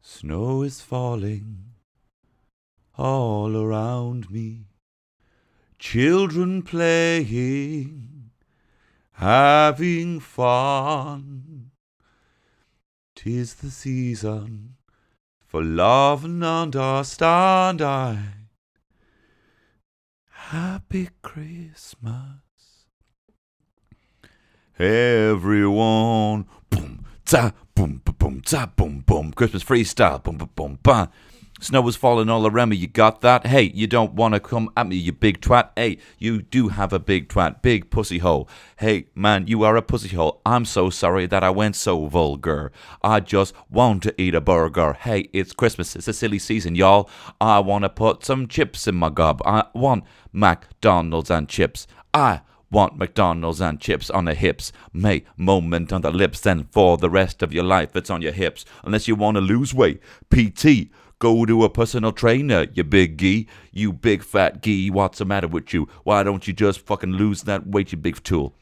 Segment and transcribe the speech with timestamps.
[0.00, 1.64] Snow is falling
[2.96, 4.66] all around me.
[5.78, 8.30] Children playing,
[9.12, 11.70] having fun.
[13.14, 14.74] Tis the season
[15.46, 18.18] for love and understand I.
[20.30, 22.42] Happy Christmas.
[24.78, 26.46] Everyone.
[26.70, 29.32] Boom, ta, boom, boom, boom, ta, boom, boom.
[29.32, 30.20] Christmas freestyle.
[30.20, 31.10] Boom, boom, boom, ba.
[31.60, 32.76] Snow was falling all around me.
[32.76, 33.46] You got that?
[33.46, 35.70] Hey, you don't want to come at me, you big twat.
[35.76, 38.48] Hey, you do have a big twat, big pussy hole.
[38.78, 40.40] Hey, man, you are a pussy hole.
[40.44, 42.72] I'm so sorry that I went so vulgar.
[43.02, 44.94] I just want to eat a burger.
[44.94, 45.94] Hey, it's Christmas.
[45.94, 47.08] It's a silly season, y'all.
[47.40, 49.40] I want to put some chips in my gob.
[49.44, 51.86] I want McDonald's and chips.
[52.12, 52.40] I
[52.70, 54.72] want McDonald's and chips on the hips.
[54.92, 58.32] May moment on the lips, then for the rest of your life it's on your
[58.32, 58.64] hips.
[58.84, 60.00] Unless you want to lose weight.
[60.30, 60.90] PT.
[61.20, 63.48] Go to a personal trainer, you big gee.
[63.72, 64.88] You big fat gee.
[64.88, 65.88] What's the matter with you?
[66.04, 68.54] Why don't you just fucking lose that weight, you big tool?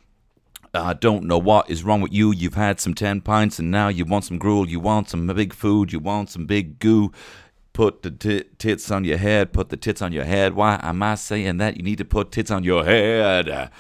[0.73, 2.33] I don't know what is wrong with you.
[2.33, 4.69] You've had some 10 pints and now you want some gruel.
[4.69, 5.93] You want some big food.
[5.93, 7.13] You want some big goo.
[7.73, 9.53] Put the t- tits on your head.
[9.53, 10.55] Put the tits on your head.
[10.55, 11.77] Why am I saying that?
[11.77, 13.71] You need to put tits on your head.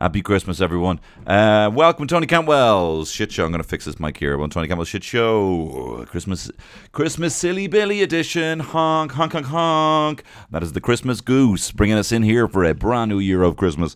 [0.00, 0.98] Happy Christmas, everyone.
[1.26, 3.44] Uh, welcome, Tony Cantwell's shit show.
[3.44, 4.40] I'm going to fix this mic here.
[4.40, 6.06] On Tony Cantwell's shit show.
[6.08, 6.50] Christmas,
[6.92, 8.60] Christmas Silly Billy edition.
[8.60, 10.24] Honk, honk, honk, honk.
[10.50, 13.56] That is the Christmas goose bringing us in here for a brand new year of
[13.56, 13.94] Christmas.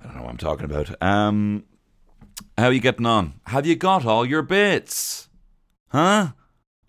[0.00, 1.00] I don't know what I'm talking about.
[1.00, 1.64] Um,
[2.58, 3.34] how are you getting on?
[3.46, 5.28] Have you got all your bits?
[5.88, 6.32] Huh?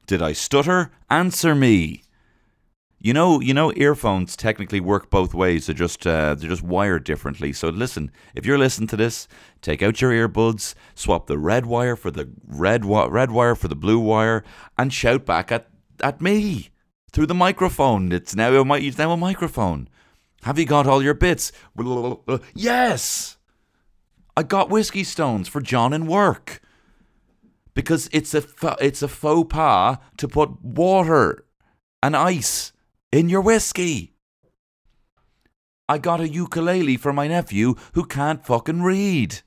[0.08, 0.92] Did I stutter?
[1.10, 2.02] Answer me.
[3.04, 5.66] You know, you know, earphones technically work both ways.
[5.66, 7.52] They're just uh, they're just wired differently.
[7.52, 9.28] So listen, if you're listening to this,
[9.62, 13.68] take out your earbuds, swap the red wire for the red wi- red wire for
[13.68, 14.44] the blue wire,
[14.78, 15.68] and shout back at
[16.04, 16.70] at me
[17.12, 18.12] through the microphone.
[18.12, 19.90] It's now a it's now a microphone.
[20.44, 21.52] Have you got all your bits?
[22.54, 23.38] Yes,
[24.38, 26.62] I got whiskey stones for John and work
[27.74, 28.44] because it's a
[28.80, 31.46] it's a faux pas to put water
[32.04, 32.74] and ice
[33.12, 34.14] in your whiskey.
[35.90, 39.42] I got a ukulele for my nephew who can't fucking read.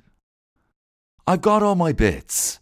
[1.26, 2.60] I've got all my bits.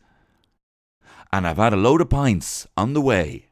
[1.32, 3.46] And I've had a load of pints on the way.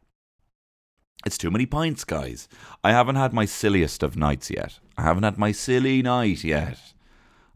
[1.27, 2.49] It's too many pints, guys.
[2.85, 4.79] I haven't had my silliest of nights yet.
[4.97, 6.79] I haven't had my silly night yet.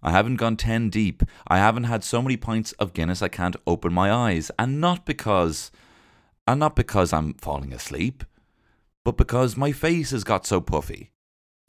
[0.03, 1.23] I haven't gone 10 deep.
[1.47, 4.51] I haven't had so many pints of Guinness I can't open my eyes.
[4.59, 5.71] And not because
[6.47, 8.25] and not because I'm falling asleep
[9.05, 11.13] but because my face has got so puffy.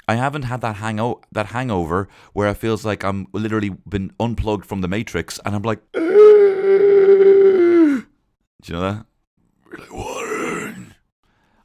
[0.07, 4.65] I haven't had that hango- that hangover where it feels like I'm literally been unplugged
[4.65, 6.03] from the matrix and I'm like Do
[8.65, 9.05] you know that?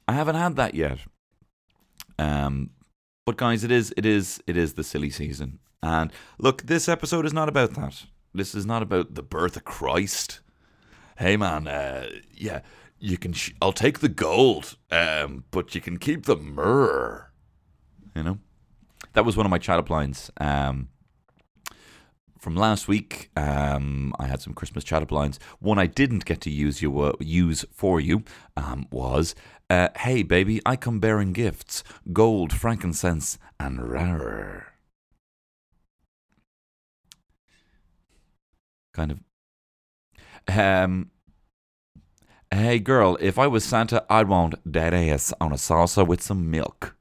[0.09, 0.99] I haven't had that yet.
[2.19, 2.71] Um
[3.27, 5.59] but guys, it is it is it is the silly season.
[5.83, 8.05] And look, this episode is not about that.
[8.35, 10.41] This is not about the birth of Christ.
[11.19, 12.61] Hey man, uh, yeah,
[13.01, 13.33] you can.
[13.33, 17.31] Sh- I'll take the gold, um, but you can keep the myrrh.
[18.15, 18.39] You know,
[19.15, 20.31] that was one of my chat up lines.
[20.39, 20.89] Um,
[22.39, 25.39] from last week, um, I had some Christmas chat up lines.
[25.59, 28.23] One I didn't get to use you uh, use for you
[28.57, 29.35] um, was,
[29.69, 34.75] uh, "Hey baby, I come bearing gifts: gold, frankincense, and rare."
[38.93, 39.21] Kind of.
[40.49, 41.11] Um,
[42.53, 46.51] Hey girl, if I was Santa, I'd want that ass on a salsa with some
[46.51, 46.97] milk.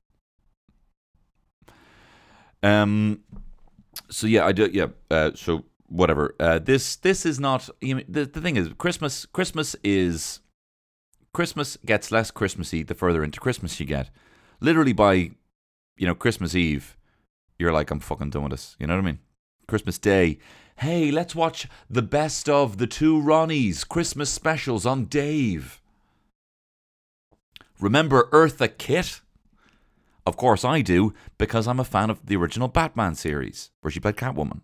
[2.62, 3.22] Um.
[4.12, 4.70] So yeah, I do.
[4.72, 4.88] Yeah.
[5.10, 6.36] Uh, so whatever.
[6.40, 7.68] Uh, this this is not.
[7.82, 10.42] You know, the the thing is, Christmas Christmas is
[11.34, 14.12] Christmas gets less Christmassy the further into Christmas you get.
[14.62, 15.32] Literally by,
[15.98, 16.96] you know, Christmas Eve,
[17.58, 18.76] you're like, I'm fucking done with this.
[18.80, 19.20] You know what I mean?
[19.68, 20.38] Christmas Day,
[20.80, 25.82] hey, let's watch the best of the two Ronnies Christmas specials on Dave.
[27.80, 29.20] Remember Eartha Kitt?
[30.26, 34.00] Of course I do, because I'm a fan of the original Batman series, where she
[34.00, 34.62] played Catwoman.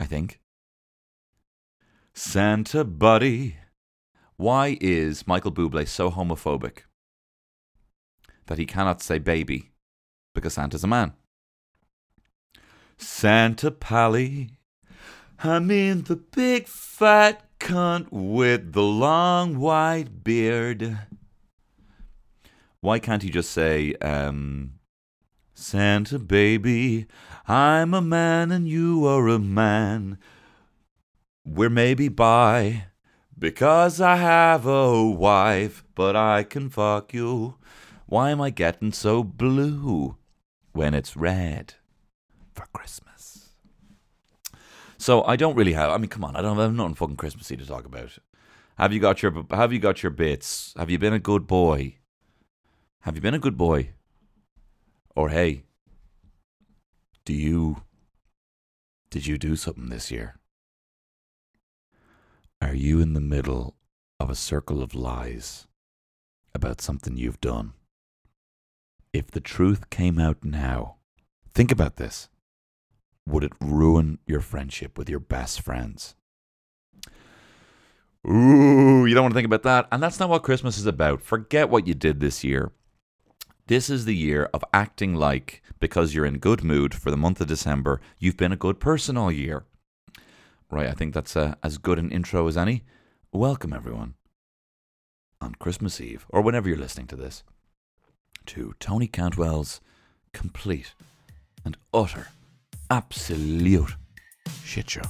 [0.00, 0.40] I think.
[2.14, 3.56] Santa Buddy.
[4.36, 6.82] Why is Michael Bublé so homophobic
[8.46, 9.72] that he cannot say baby
[10.34, 11.14] because Santa's a man?
[12.98, 14.50] Santa Pally.
[15.44, 20.98] I'm in the big fat cunt with the long white beard.
[22.80, 24.78] Why can't he just say, um,
[25.54, 27.06] Santa baby,
[27.46, 30.18] I'm a man and you are a man.
[31.44, 32.86] We're maybe bi,
[33.38, 37.56] Because I have a wife, but I can fuck you.
[38.06, 40.16] Why am I getting so blue
[40.72, 41.74] when it's red
[42.56, 43.50] for Christmas?
[44.98, 45.90] So I don't really have.
[45.90, 48.18] I mean, come on, I don't have nothing fucking Christmassy to talk about.
[48.78, 50.74] Have you got your Have you got your bits?
[50.76, 51.96] Have you been a good boy?
[53.00, 53.90] Have you been a good boy?
[55.14, 55.64] Or hey,
[57.24, 57.82] do you
[59.10, 60.36] did you do something this year?
[62.60, 63.76] Are you in the middle
[64.18, 65.66] of a circle of lies
[66.54, 67.74] about something you've done?
[69.12, 70.96] If the truth came out now,
[71.54, 72.28] think about this.
[73.28, 76.14] Would it ruin your friendship with your best friends?
[78.28, 79.88] Ooh, you don't want to think about that.
[79.92, 81.22] And that's not what Christmas is about.
[81.22, 82.72] Forget what you did this year.
[83.68, 87.40] This is the year of acting like, because you're in good mood for the month
[87.40, 89.64] of December, you've been a good person all year.
[90.70, 92.84] Right, I think that's uh, as good an intro as any.
[93.32, 94.14] Welcome, everyone,
[95.40, 97.42] on Christmas Eve, or whenever you're listening to this,
[98.46, 99.80] to Tony Cantwell's
[100.32, 100.94] complete
[101.64, 102.28] and utter,
[102.90, 103.96] absolute
[104.64, 105.02] shit show.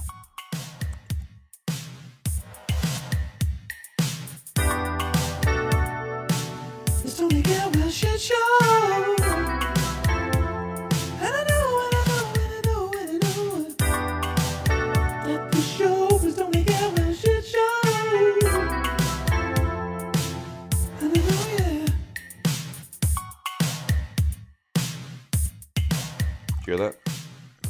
[26.65, 27.06] Hear that?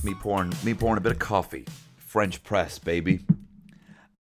[0.07, 1.65] Me pouring, me pouring a bit of coffee,
[1.97, 3.25] French press, baby.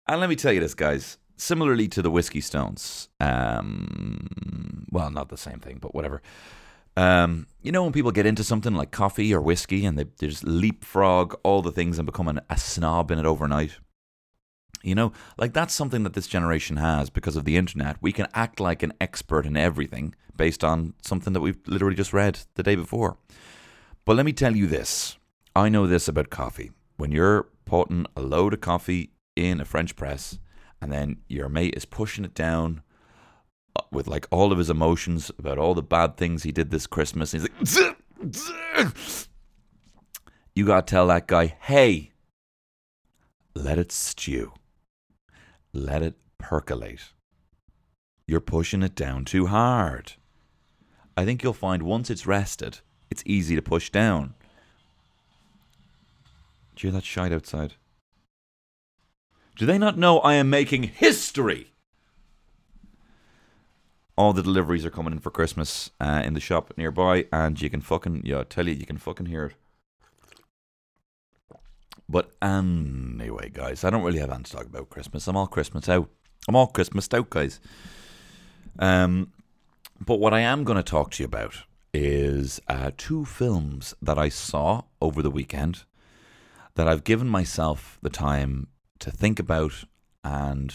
[0.09, 1.17] And let me tell you this, guys.
[1.37, 6.23] Similarly to the whiskey stones, um, well, not the same thing, but whatever.
[6.97, 10.27] Um, you know when people get into something like coffee or whiskey, and they, they
[10.27, 13.79] just leapfrog all the things and become an, a snob in it overnight.
[14.83, 17.99] You know, like that's something that this generation has because of the internet.
[18.01, 22.13] We can act like an expert in everything based on something that we've literally just
[22.13, 23.19] read the day before.
[24.05, 25.17] But let me tell you this
[25.57, 26.71] I know this about coffee.
[26.99, 30.39] When you're putting a load of coffee in a French press
[30.83, 32.83] and then your mate is pushing it down
[33.75, 36.87] uh, with like all of his emotions about all the bad things he did this
[36.87, 37.53] Christmas, he's like,
[40.55, 42.13] you gotta tell that guy, hey,
[43.55, 44.53] let it stew,
[45.73, 47.13] let it percolate.
[48.27, 50.13] You're pushing it down too hard.
[51.17, 52.81] I think you'll find once it's rested,
[53.11, 54.35] it's easy to push down.
[56.77, 57.75] Do you hear that shite outside?
[59.57, 61.73] Do they not know I am making history?
[64.17, 67.71] All the deliveries are coming in for Christmas uh, in the shop nearby, and you
[67.71, 69.55] can fucking, yeah, I tell you, you can fucking hear it.
[72.09, 75.27] But anyway, guys, I don't really have anything to talk about Christmas.
[75.27, 76.09] I'm all Christmas out.
[76.49, 77.59] I'm all Christmas out, guys.
[78.79, 79.33] Um,
[80.05, 81.57] but what I am going to talk to you about
[81.93, 85.85] is uh, two films that I saw over the weekend
[86.77, 88.69] that I've given myself the time
[89.01, 89.85] to think about,
[90.23, 90.75] and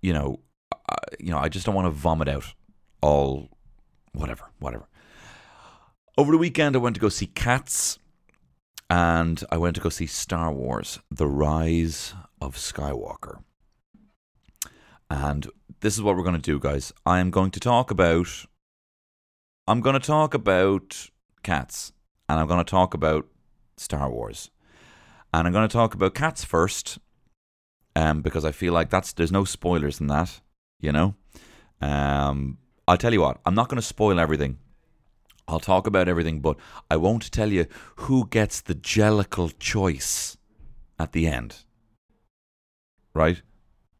[0.00, 0.40] you know,
[0.88, 2.54] I, you know, I just don't want to vomit out
[3.00, 3.50] all,
[4.12, 4.88] whatever, whatever.
[6.16, 7.98] Over the weekend, I went to go see Cats,
[8.88, 13.42] and I went to go see Star Wars: The Rise of Skywalker.
[15.10, 15.50] And
[15.80, 16.92] this is what we're going to do, guys.
[17.04, 18.46] I am going to talk about.
[19.66, 21.08] I'm going to talk about
[21.42, 21.92] cats,
[22.28, 23.26] and I'm going to talk about
[23.82, 24.50] Star Wars,
[25.32, 26.98] and I'm going to talk about cats first,
[27.94, 30.40] um, because I feel like that's there's no spoilers in that,
[30.80, 31.14] you know.
[31.80, 33.40] Um, I'll tell you what.
[33.44, 34.58] I'm not going to spoil everything.
[35.48, 36.56] I'll talk about everything, but
[36.90, 40.36] I won't tell you who gets the jellicle choice
[40.98, 41.64] at the end.
[43.14, 43.42] Right?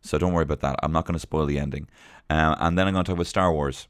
[0.01, 0.77] So don't worry about that.
[0.83, 1.89] I'm not going to spoil the ending.
[2.31, 3.89] Uh, and then I'm going to talk about Star Wars.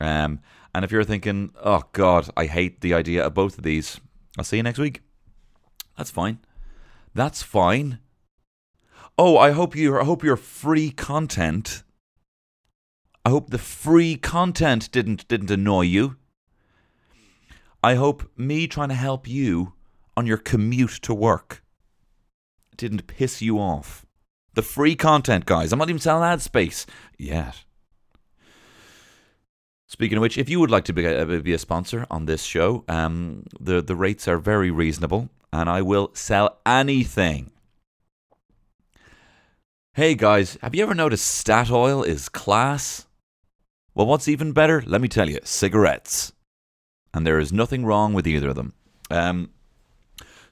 [0.00, 0.40] Um,
[0.74, 4.00] and if you're thinking, oh God, I hate the idea of both of these,
[4.38, 5.02] I'll see you next week.
[6.00, 6.38] That's fine.
[7.14, 7.98] That's fine.
[9.18, 10.00] Oh, I hope you.
[10.00, 11.82] I hope your free content.
[13.22, 16.16] I hope the free content didn't didn't annoy you.
[17.84, 19.74] I hope me trying to help you
[20.16, 21.62] on your commute to work
[22.78, 24.06] didn't piss you off.
[24.54, 25.70] The free content, guys.
[25.70, 26.86] I'm not even selling ad space
[27.18, 27.64] yet.
[29.86, 32.42] Speaking of which, if you would like to be a, be a sponsor on this
[32.42, 37.50] show, um, the the rates are very reasonable, and I will sell anything.
[39.94, 43.06] Hey guys, have you ever noticed Statoil is class?
[43.94, 44.82] Well, what's even better?
[44.86, 46.32] Let me tell you, cigarettes.
[47.12, 48.72] And there is nothing wrong with either of them.
[49.10, 49.50] Um,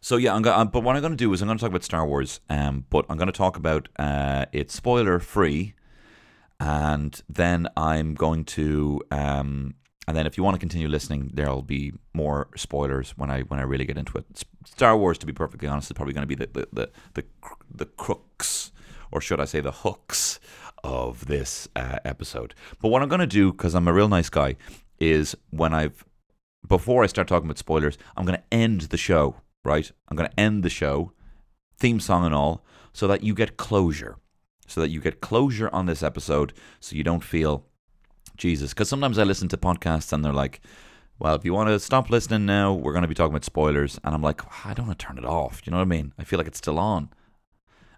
[0.01, 0.69] So yeah, I'm going.
[0.69, 2.41] But what I'm going to do is I'm going to talk about Star Wars.
[2.49, 5.75] Um, but I'm going to talk about uh, it's spoiler free,
[6.61, 9.75] and then I'm going to um,
[10.09, 13.61] and then if you want to continue listening, there'll be more spoilers when I when
[13.61, 14.25] I really get into it.
[14.65, 17.87] Star Wars, to be perfectly honest, is probably going to be the the the the,
[17.87, 18.19] the
[19.13, 20.41] or should I say the hooks
[20.83, 22.55] of this uh, episode.
[22.81, 24.57] But what I'm going to do, because I'm a real nice guy,
[24.99, 26.07] is when I've
[26.67, 29.37] before I start talking about spoilers, I'm going to end the show.
[29.63, 31.13] Right, I'm going to end the show,
[31.79, 34.17] theme song and all, so that you get closure,
[34.67, 37.67] so that you get closure on this episode, so you don't feel
[38.37, 38.71] Jesus.
[38.75, 40.61] Because sometimes I listen to podcasts and they're like,
[41.19, 43.99] well, if you want to stop listening now, we're going to be talking about spoilers.
[44.05, 45.63] And I'm like, I don't want to turn it off.
[45.65, 46.13] You know what I mean?
[46.19, 47.11] I feel like it's still on.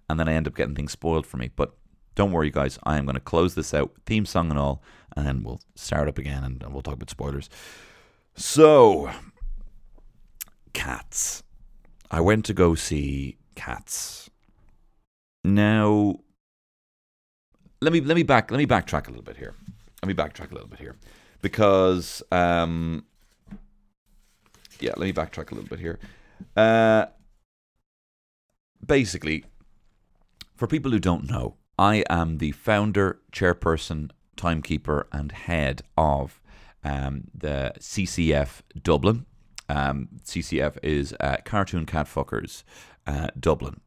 [0.08, 1.50] And then I end up getting things spoiled for me.
[1.54, 1.74] But
[2.14, 2.78] don't worry, guys.
[2.82, 4.82] I am going to close this out, theme song and all,
[5.16, 7.48] and then we'll start up again and we'll talk about spoilers.
[8.34, 9.10] So,
[10.72, 11.42] Cats.
[12.10, 14.30] I went to go see Cats.
[15.44, 16.16] Now,
[17.80, 19.54] let me let me back let me backtrack a little bit here.
[20.02, 20.96] Let me backtrack a little bit here
[21.42, 23.04] because um,
[24.80, 25.98] yeah, let me backtrack a little bit here.
[26.56, 27.06] Uh,
[28.84, 29.44] basically,
[30.56, 36.40] for people who don't know, I am the founder, chairperson, timekeeper, and head of
[36.84, 39.26] um, the CCF Dublin.
[39.68, 42.64] Um, CCF is uh, Cartoon Catfuckers
[43.06, 43.80] uh, Dublin.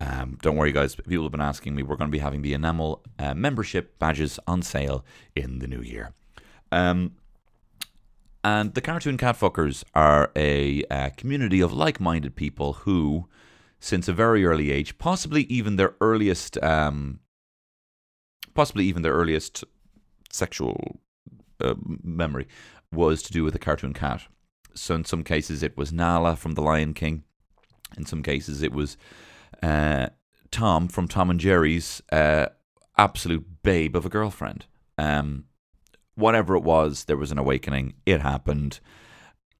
[0.00, 0.94] Um, don't worry, guys.
[0.94, 1.82] People have been asking me.
[1.82, 5.80] We're going to be having the enamel uh, membership badges on sale in the new
[5.80, 6.12] year.
[6.70, 7.12] Um,
[8.44, 13.26] and the Cartoon Catfuckers are a uh, community of like minded people who,
[13.80, 17.20] since a very early age, possibly even their earliest, um,
[18.54, 19.64] possibly even their earliest
[20.30, 21.00] sexual
[21.60, 21.74] uh,
[22.04, 22.46] memory,
[22.92, 24.22] was to do with a cartoon cat.
[24.74, 27.24] So, in some cases, it was Nala from The Lion King.
[27.96, 28.96] In some cases, it was
[29.62, 30.08] uh,
[30.50, 32.46] Tom from Tom and Jerry's uh,
[32.96, 34.66] absolute babe of a girlfriend.
[34.98, 35.44] Um,
[36.14, 37.94] whatever it was, there was an awakening.
[38.06, 38.80] It happened.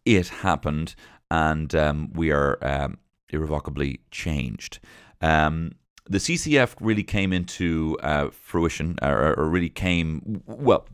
[0.04, 0.94] It happened,
[1.30, 4.78] and um, we are um, irrevocably changed.
[5.20, 5.72] Um,
[6.08, 10.86] the CCF really came into uh, fruition, or, or really came well.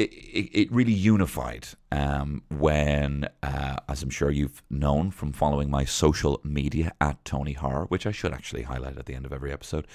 [0.00, 5.84] It, it, really unified um, when, uh, as I'm sure you've known from following my
[5.84, 9.52] social media at Tony Horror, which I should actually highlight at the end of every
[9.52, 9.86] episode,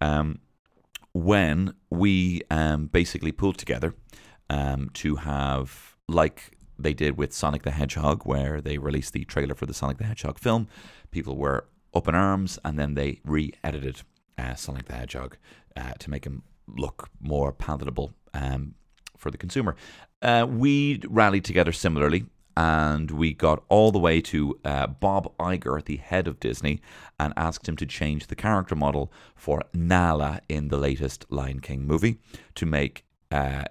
[0.00, 0.38] um,
[1.12, 3.94] when we um, basically pulled together
[4.48, 9.56] um, to have, like they did with Sonic the Hedgehog, where they released the trailer
[9.56, 10.68] for the Sonic the Hedgehog film.
[11.10, 14.02] People were up in arms, and then they re edited
[14.38, 15.36] uh, Sonic the Hedgehog
[15.76, 18.74] uh, to make him look more palatable um,
[19.18, 19.76] for the consumer.
[20.22, 22.24] Uh, we rallied together similarly.
[22.56, 26.80] And we got all the way to uh, Bob Iger, the head of Disney,
[27.16, 31.86] and asked him to change the character model for Nala in the latest Lion King
[31.86, 32.18] movie
[32.56, 33.62] to make uh,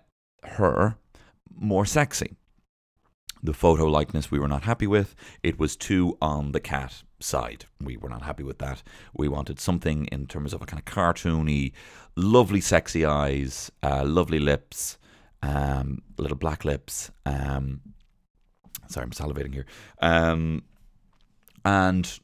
[0.44, 0.96] her
[1.54, 2.38] more sexy.
[3.44, 5.16] The photo likeness we were not happy with.
[5.44, 7.66] It was too on the cat side.
[7.82, 8.84] We were not happy with that.
[9.13, 11.74] We wanted something in terms of a kind of cartoony,
[12.16, 14.98] lovely, sexy eyes, uh, lovely lips,
[15.41, 17.12] um, little black lips.
[17.25, 17.82] Um,
[18.88, 19.65] sorry, I'm salivating here.
[20.01, 20.63] Um,
[21.65, 22.20] and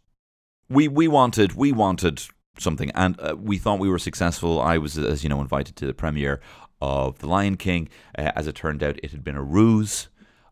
[0.69, 2.21] we we wanted we wanted
[2.59, 4.61] something, and uh, we thought we were successful.
[4.61, 6.41] I was, as you know, invited to the premiere
[6.81, 7.89] of The Lion King.
[8.17, 10.09] Uh, as it turned out, it had been a ruse.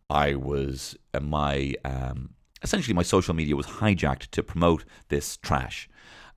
[0.09, 5.89] I was uh, my um, essentially my social media was hijacked to promote this trash,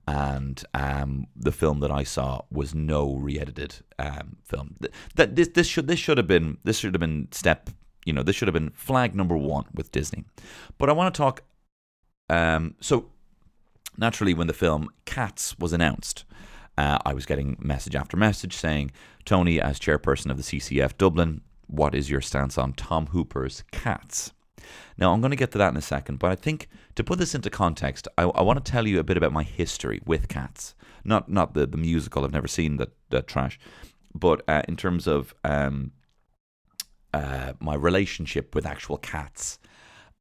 [0.07, 4.75] and um, the film that I saw was no re-edited um, film.
[4.81, 7.69] Th- That this this should this should have been this should have been step
[8.05, 10.25] you know this should have been flag number one with Disney.
[10.77, 11.41] But I want to talk.
[12.29, 13.09] Um, so
[13.97, 16.23] naturally, when the film Cats was announced,
[16.77, 18.91] uh, I was getting message after message saying,
[19.25, 24.33] Tony, as chairperson of the CCF Dublin, what is your stance on Tom Hooper's Cats?
[24.97, 27.19] Now, I'm going to get to that in a second, but I think to put
[27.19, 30.27] this into context, I, I want to tell you a bit about my history with
[30.27, 30.75] Cats.
[31.03, 33.59] Not not the, the musical, I've never seen that, that trash,
[34.13, 35.91] but uh, in terms of um,
[37.13, 39.59] uh, my relationship with actual cats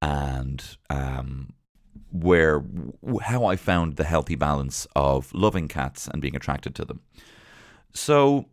[0.03, 1.55] and um,
[2.13, 2.63] where
[3.23, 7.01] how I found the healthy balance of loving cats and being attracted to them.
[7.93, 8.47] So,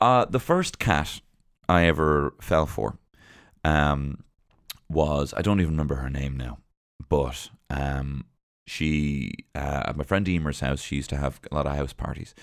[0.00, 1.20] uh, the first cat
[1.68, 2.98] I ever fell for
[3.64, 4.23] um,
[4.94, 6.58] was I don't even remember her name now,
[7.08, 8.24] but um,
[8.66, 10.82] she uh, at my friend Emer's house.
[10.82, 12.34] She used to have a lot of house parties.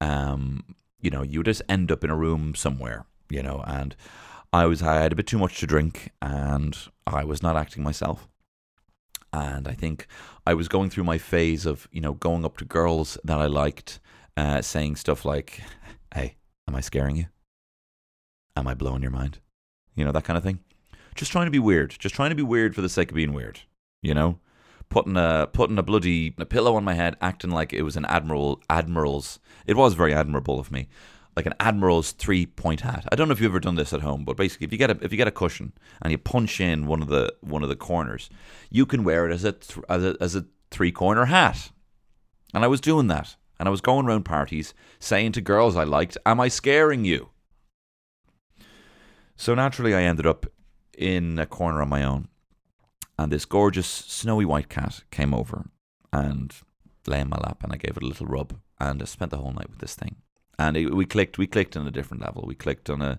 [0.00, 3.94] Um, you know, you just end up in a room somewhere, you know, and
[4.52, 7.82] I was I had a bit too much to drink, and I was not acting
[7.82, 8.28] myself.
[9.32, 10.06] and I think
[10.46, 13.46] I was going through my phase of you know going up to girls that I
[13.46, 14.00] liked,
[14.36, 15.60] uh, saying stuff like,
[16.14, 16.36] "Hey,
[16.68, 17.26] am I scaring you?
[18.56, 19.40] Am I blowing your mind?
[19.94, 20.60] You know that kind of thing.
[21.14, 21.96] Just trying to be weird.
[21.98, 23.60] Just trying to be weird for the sake of being weird.
[24.02, 24.38] You know."
[24.90, 28.04] Putting a putting a bloody a pillow on my head, acting like it was an
[28.04, 29.40] admiral admiral's.
[29.66, 30.88] It was very admirable of me,
[31.34, 33.04] like an admiral's three point hat.
[33.10, 34.90] I don't know if you've ever done this at home, but basically, if you get
[34.90, 37.70] a if you get a cushion and you punch in one of the one of
[37.70, 38.30] the corners,
[38.70, 41.72] you can wear it as a th- as a, as a three corner hat.
[42.52, 45.84] And I was doing that, and I was going around parties saying to girls I
[45.84, 47.30] liked, "Am I scaring you?"
[49.34, 50.46] So naturally, I ended up
[50.96, 52.28] in a corner on my own,
[53.18, 55.66] and this gorgeous snowy white cat came over
[56.12, 56.54] and
[57.06, 59.38] lay in my lap, and I gave it a little rub, and I spent the
[59.38, 60.16] whole night with this thing
[60.58, 61.38] and it, we clicked.
[61.38, 62.44] We clicked on a different level.
[62.46, 63.18] We clicked on a.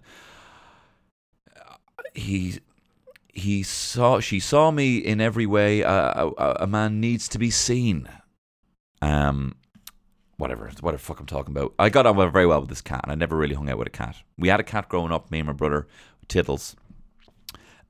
[2.13, 2.60] He
[3.34, 7.51] he saw she saw me in every way a, a, a man needs to be
[7.51, 8.08] seen.
[9.01, 9.55] Um,
[10.38, 11.74] whatever, what the fuck I'm talking about.
[11.77, 13.88] I got on very well with this cat, and I never really hung out with
[13.88, 14.15] a cat.
[14.38, 15.88] We had a cat growing up, me and my brother,
[16.27, 16.75] Tiddles.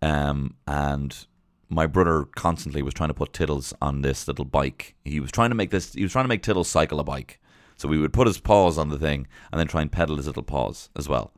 [0.01, 1.25] Um, and
[1.69, 4.95] my brother constantly was trying to put Tiddles on this little bike.
[5.03, 5.93] He was trying to make this.
[5.93, 7.39] He was trying to make Tiddles cycle a bike.
[7.77, 10.27] So we would put his paws on the thing and then try and pedal his
[10.27, 11.33] little paws as well.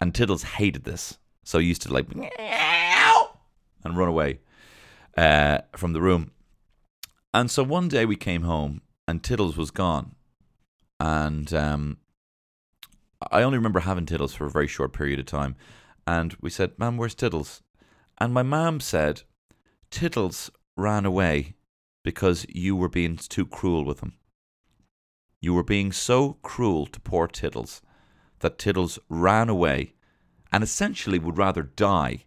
[0.00, 1.18] And Tiddles hated this.
[1.42, 2.06] So he used to like
[3.84, 4.40] and run away
[5.16, 6.32] uh, from the room.
[7.32, 10.14] And so one day we came home and Tiddles was gone.
[11.00, 11.98] And um,
[13.30, 15.56] I only remember having Tiddles for a very short period of time.
[16.06, 17.62] And we said, Ma'am, where's Tiddles?
[18.18, 19.22] And my mum said,
[19.90, 21.54] Tiddles ran away
[22.02, 24.14] because you were being too cruel with him.
[25.40, 27.82] You were being so cruel to poor Tiddles
[28.40, 29.94] that Tiddles ran away
[30.52, 32.24] and essentially would rather die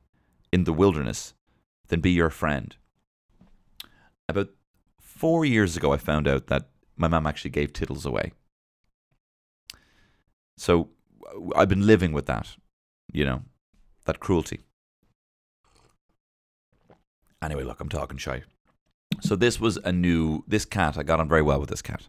[0.52, 1.34] in the wilderness
[1.88, 2.76] than be your friend.
[4.28, 4.50] About
[5.00, 8.34] four years ago, I found out that my mum actually gave Tiddles away.
[10.58, 10.90] So
[11.56, 12.56] I've been living with that,
[13.14, 13.44] you know,
[14.06, 14.62] that cruelty.
[17.42, 18.44] Anyway, look, I'm talking shy.
[19.22, 22.04] So this was a new, this cat, I got on very well with this cat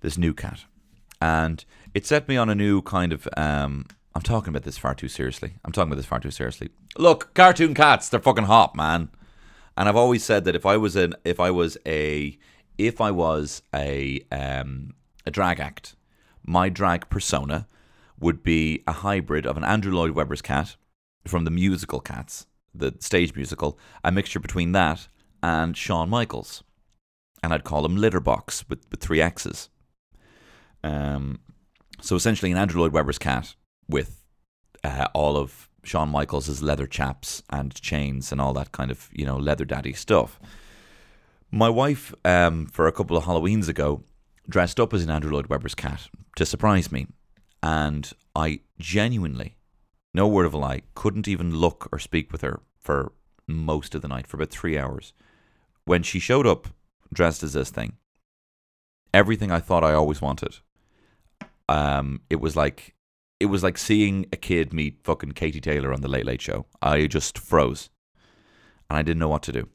[0.00, 0.64] this new cat,
[1.20, 3.28] and it set me on a new kind of.
[3.36, 5.54] Um, I'm talking about this far too seriously.
[5.64, 6.70] I'm talking about this far too seriously.
[6.96, 9.10] Look, cartoon cats, they're fucking hot, man.
[9.76, 12.36] And I've always said that if I was an, if I was a,
[12.78, 14.94] if I was a, um,
[15.24, 15.94] a drag act,
[16.44, 17.68] my drag persona
[18.18, 20.74] would be a hybrid of an Andrew Lloyd Webber's cat
[21.24, 22.46] from the musical Cats,
[22.78, 25.08] the stage musical, a mixture between that
[25.42, 26.62] and Shawn Michaels.
[27.42, 29.68] And I'd call him Litterbox with, with three X's.
[30.82, 31.40] Um,
[32.00, 33.54] so essentially, an Andrew Lloyd Webber's cat
[33.88, 34.24] with
[34.84, 39.24] uh, all of Shawn Michaels' leather chaps and chains and all that kind of you
[39.24, 40.38] know leather daddy stuff.
[41.50, 44.02] My wife, um, for a couple of Halloweens ago,
[44.48, 47.06] dressed up as an Andrew Lloyd Webber's cat to surprise me,
[47.62, 49.56] and I genuinely,
[50.12, 53.12] no word of a lie, couldn't even look or speak with her for
[53.46, 55.12] most of the night for about three hours.
[55.84, 56.68] When she showed up
[57.12, 57.96] dressed as this thing,
[59.12, 60.56] everything I thought I always wanted
[61.68, 62.94] um, it was like
[63.40, 66.66] it was like seeing a kid meet fucking Katie Taylor on the Late Late Show.
[66.82, 67.90] I just froze,
[68.88, 69.68] and I didn't know what to do.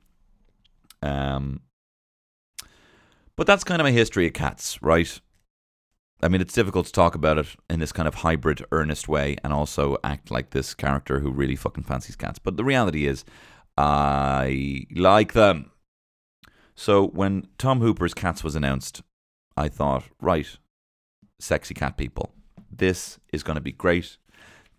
[1.01, 1.61] Um,
[3.35, 5.19] but that's kind of my history of cats, right?
[6.23, 9.35] I mean, it's difficult to talk about it in this kind of hybrid, earnest way,
[9.43, 12.39] and also act like this character who really fucking fancies cats.
[12.39, 13.25] But the reality is,
[13.77, 15.71] I like them.
[16.75, 19.01] So when Tom Hooper's Cats was announced,
[19.57, 20.47] I thought, right,
[21.39, 22.33] sexy cat people.
[22.71, 24.17] This is going to be great.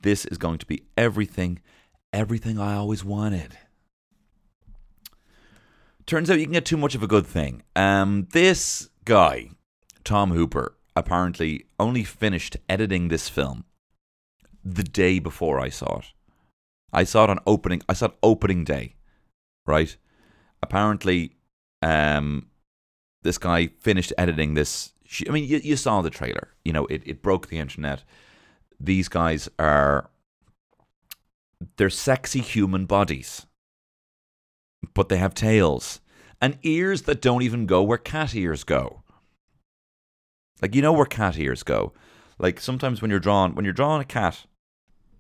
[0.01, 1.61] This is going to be everything,
[2.13, 3.57] everything I always wanted.
[6.07, 7.63] Turns out you can get too much of a good thing.
[7.77, 9.51] Um, this guy,
[10.03, 13.65] Tom Hooper, apparently only finished editing this film
[14.65, 16.07] the day before I saw it.
[16.93, 17.83] I saw it on opening.
[17.89, 18.95] I saw it opening day,
[19.67, 19.97] right?
[20.63, 21.37] Apparently,
[21.83, 22.47] um,
[23.23, 24.95] this guy finished editing this
[25.29, 26.49] I mean, you, you saw the trailer.
[26.65, 28.03] You know, it, it broke the internet.
[28.81, 30.11] These guys are
[31.77, 33.47] they're sexy human bodies,
[34.93, 36.01] but they have tails
[36.41, 39.03] and ears that don't even go where cat ears go.
[40.63, 41.93] Like you know where cat ears go.
[42.39, 44.47] Like sometimes when you're drawing when you're drawing a cat,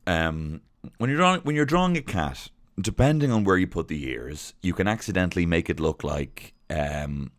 [0.06, 0.60] um,
[0.98, 4.54] when you're drawing when you're drawing a cat, depending on where you put the ears,
[4.62, 7.30] you can accidentally make it look like um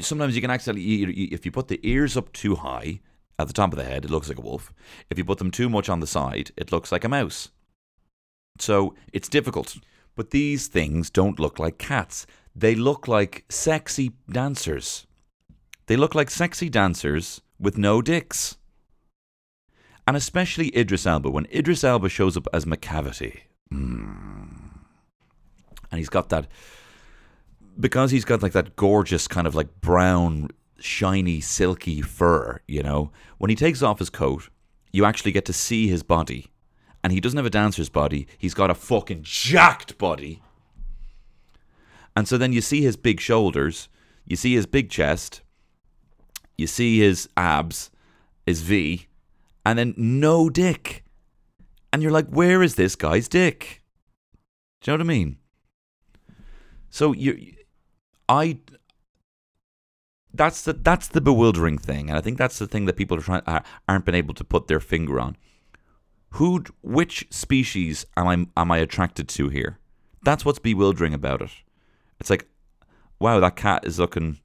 [0.00, 3.00] sometimes you can accidentally if you put the ears up too high
[3.38, 4.72] at the top of the head, it looks like a wolf.
[5.10, 7.50] If you put them too much on the side, it looks like a mouse.
[8.58, 9.76] So it's difficult.
[10.14, 12.26] But these things don't look like cats.
[12.54, 15.06] they look like sexy dancers.
[15.86, 18.56] They look like sexy dancers with no dicks.
[20.06, 21.30] And especially Idris Elba.
[21.30, 23.40] When Idris Elba shows up as Macavity,
[23.72, 24.52] mm,
[25.90, 26.48] and he's got that,
[27.78, 33.12] because he's got like that gorgeous kind of like brown, shiny, silky fur, you know,
[33.38, 34.48] when he takes off his coat,
[34.92, 36.48] you actually get to see his body.
[37.04, 40.42] And he doesn't have a dancer's body, he's got a fucking jacked body.
[42.14, 43.88] And so then you see his big shoulders,
[44.26, 45.42] you see his big chest,
[46.62, 47.90] you see his abs,
[48.46, 49.06] his V,
[49.66, 51.04] and then no dick.
[51.92, 53.82] And you're like, where is this guy's dick?
[54.80, 55.36] Do you know what I mean?
[56.88, 57.54] So you,
[58.28, 58.58] I,
[60.34, 63.22] that's the that's the bewildering thing, and I think that's the thing that people are
[63.22, 65.36] trying are, aren't been able to put their finger on.
[66.36, 69.78] Who, which species am I am I attracted to here?
[70.22, 71.50] That's what's bewildering about it.
[72.18, 72.46] It's like,
[73.18, 74.38] wow, that cat is looking.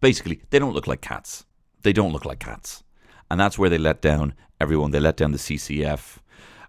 [0.00, 1.44] Basically, they don't look like cats.
[1.82, 2.82] They don't look like cats,
[3.30, 4.90] and that's where they let down everyone.
[4.90, 6.18] They let down the CCF.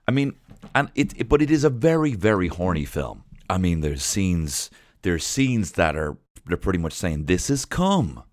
[0.08, 0.36] I mean,
[0.74, 3.24] and it, it but it is a very very horny film.
[3.50, 4.70] I mean, there's scenes
[5.02, 8.24] there's scenes that are they're pretty much saying this is cum.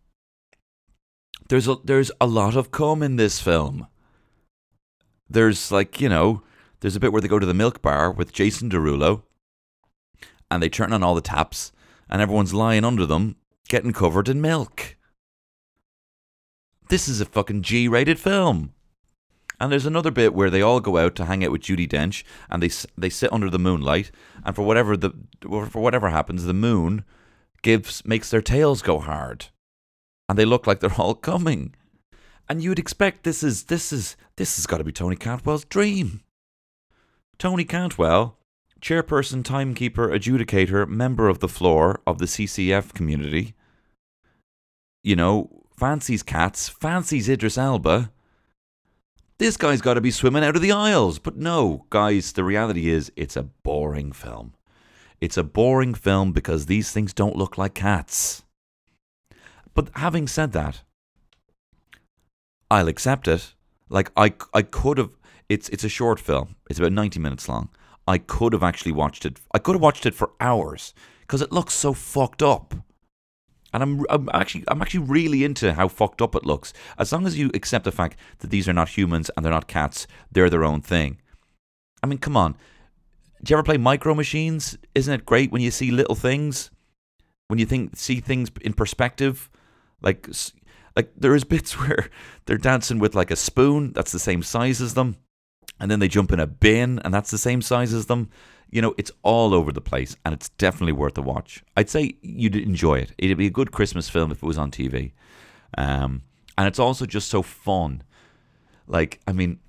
[1.48, 3.87] There's a there's a lot of cum in this film.
[5.28, 6.42] There's like you know
[6.80, 9.22] there's a bit where they go to the milk bar with Jason Derulo,
[10.50, 11.72] and they turn on all the taps,
[12.09, 13.37] and everyone's lying under them,
[13.74, 14.94] getting covered in milk.
[16.90, 18.72] This is a fucking G-rated film.
[19.58, 22.22] And there's another bit where they all go out to hang out with Judi Dench,
[22.48, 24.12] and they they sit under the moonlight,
[24.44, 25.10] and for whatever the
[25.42, 27.04] for whatever happens, the moon
[27.62, 29.46] gives makes their tails go hard,
[30.28, 31.74] and they look like they're all coming.
[32.48, 36.22] And you'd expect this is this is this has got to be Tony Cantwell's dream.
[37.38, 38.38] Tony Cantwell,
[38.80, 43.54] chairperson, timekeeper, adjudicator, member of the floor of the CCF community.
[45.04, 48.10] You know, fancies cats, fancies Idris Elba.
[49.36, 51.18] This guy's got to be swimming out of the aisles.
[51.18, 54.54] But no, guys, the reality is it's a boring film.
[55.20, 58.44] It's a boring film because these things don't look like cats.
[59.74, 60.82] But having said that,
[62.70, 63.52] I'll accept it.
[63.90, 65.10] Like I, I could have.
[65.50, 66.56] It's it's a short film.
[66.70, 67.68] It's about ninety minutes long.
[68.08, 69.38] I could have actually watched it.
[69.52, 72.74] I could have watched it for hours because it looks so fucked up.
[73.74, 76.72] And I'm, I'm actually I'm actually really into how fucked up it looks.
[76.96, 79.66] As long as you accept the fact that these are not humans and they're not
[79.66, 81.20] cats, they're their own thing.
[82.00, 82.56] I mean, come on.
[83.42, 84.78] Do you ever play Micro Machines?
[84.94, 86.70] Isn't it great when you see little things?
[87.48, 89.50] When you think see things in perspective,
[90.00, 90.28] like
[90.94, 92.08] like there is bits where
[92.46, 95.16] they're dancing with like a spoon that's the same size as them,
[95.80, 98.30] and then they jump in a bin and that's the same size as them.
[98.74, 101.62] You know, it's all over the place, and it's definitely worth a watch.
[101.76, 103.12] I'd say you'd enjoy it.
[103.18, 105.12] It'd be a good Christmas film if it was on TV,
[105.78, 106.22] um,
[106.58, 108.02] and it's also just so fun.
[108.88, 109.60] Like, I mean,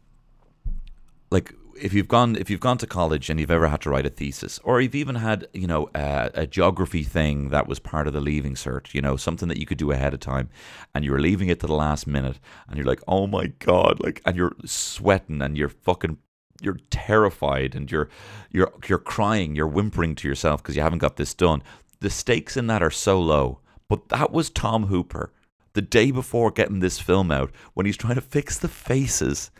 [1.30, 4.06] like if you've gone if you've gone to college and you've ever had to write
[4.06, 8.08] a thesis or you've even had you know a, a geography thing that was part
[8.08, 10.50] of the leaving cert you know something that you could do ahead of time
[10.94, 14.22] and you're leaving it to the last minute and you're like oh my god like
[14.26, 16.18] and you're sweating and you're fucking
[16.62, 18.10] you're terrified and you're
[18.52, 21.62] you're you're crying you're whimpering to yourself because you haven't got this done
[22.00, 25.32] the stakes in that are so low but that was Tom Hooper
[25.74, 29.52] the day before getting this film out when he's trying to fix the faces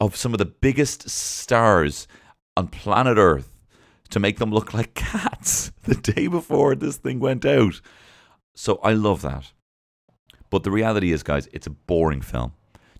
[0.00, 2.06] of some of the biggest stars
[2.56, 3.52] on planet Earth
[4.10, 7.80] to make them look like cats the day before this thing went out.
[8.54, 9.52] So I love that.
[10.48, 12.52] But the reality is, guys, it's a boring film.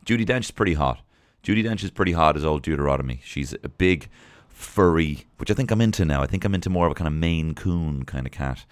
[0.04, 1.00] Judi Dench is pretty hot.
[1.46, 3.20] Judi Dench is pretty hot as old Deuteronomy.
[3.22, 4.08] She's a big,
[4.48, 6.20] furry, which I think I'm into now.
[6.20, 8.64] I think I'm into more of a kind of Maine Coon kind of cat,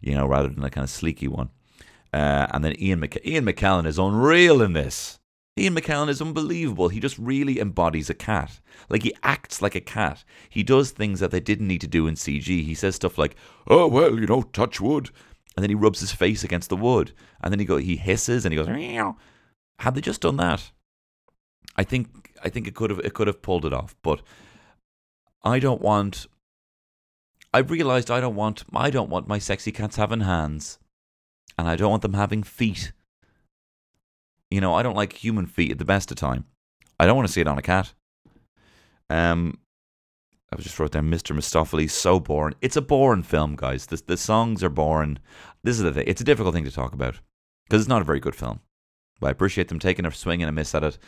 [0.00, 1.48] you know, rather than a kind of sleeky one.
[2.12, 5.18] Uh, and then Ian, Mc- Ian McKellen is unreal in this.
[5.58, 6.88] Ian McKellen is unbelievable.
[6.88, 8.60] He just really embodies a cat.
[8.88, 10.22] Like he acts like a cat.
[10.48, 12.46] He does things that they didn't need to do in CG.
[12.46, 13.34] He says stuff like,
[13.66, 15.10] "Oh well, you know, touch wood,"
[15.56, 17.12] and then he rubs his face against the wood,
[17.42, 18.68] and then he go he hisses and he goes.
[18.68, 19.16] Meow.
[19.80, 20.70] Had they just done that,
[21.76, 23.94] I think I think it could have it could have pulled it off.
[24.02, 24.22] But
[25.42, 26.26] I don't want.
[27.52, 30.78] I've realised I don't want I don't want my sexy cats having hands,
[31.58, 32.92] and I don't want them having feet.
[34.50, 36.44] You know, I don't like human feet at the best of time.
[36.98, 37.94] I don't want to see it on a cat.
[39.08, 39.58] Um,
[40.52, 41.34] I just wrote down Mr.
[41.34, 42.56] Mistoffelees, so boring.
[42.60, 43.86] It's a boring film, guys.
[43.86, 45.18] The, the songs are boring.
[45.62, 46.04] This is the thing.
[46.06, 47.20] It's a difficult thing to talk about
[47.64, 48.60] because it's not a very good film.
[49.20, 50.98] But I appreciate them taking a swing and a miss at it.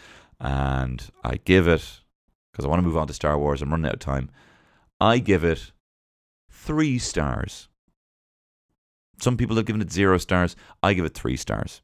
[0.41, 2.01] And I give it,
[2.51, 3.63] because I want to move on to Star Wars.
[3.63, 4.31] I'm running out of time.
[5.01, 5.73] I give it
[6.51, 7.69] three stars.
[9.21, 10.57] Some people have given it zero stars.
[10.83, 11.83] I give it three stars.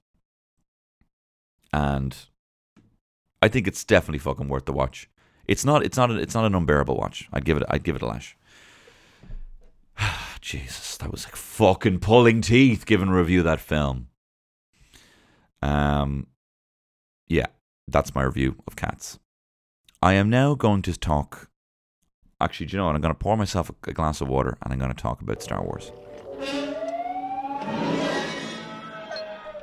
[1.72, 2.16] And
[3.40, 5.08] I think it's definitely fucking worth the watch.
[5.46, 5.84] It's not.
[5.84, 6.10] It's not.
[6.10, 7.28] A, it's not an unbearable watch.
[7.32, 7.62] I'd give it.
[7.68, 8.36] I'd give it a lash.
[10.40, 12.86] Jesus, that was like fucking pulling teeth.
[12.86, 14.08] Giving a review of that film.
[15.62, 16.26] Um,
[17.26, 17.46] yeah,
[17.88, 19.18] that's my review of Cats.
[20.00, 21.50] I am now going to talk.
[22.40, 22.94] Actually, do you know what?
[22.94, 25.42] I'm going to pour myself a, glass of water and I'm going to talk about
[25.42, 25.90] Star Wars.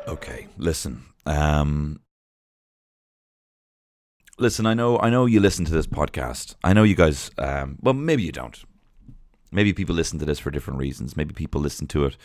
[0.07, 1.05] Okay, listen.
[1.25, 2.01] Um,
[4.37, 4.65] listen.
[4.65, 4.99] I know.
[4.99, 6.55] I know you listen to this podcast.
[6.63, 7.31] I know you guys.
[7.37, 8.61] Um, well, maybe you don't.
[9.51, 11.15] Maybe people listen to this for different reasons.
[11.15, 12.17] Maybe people listen to it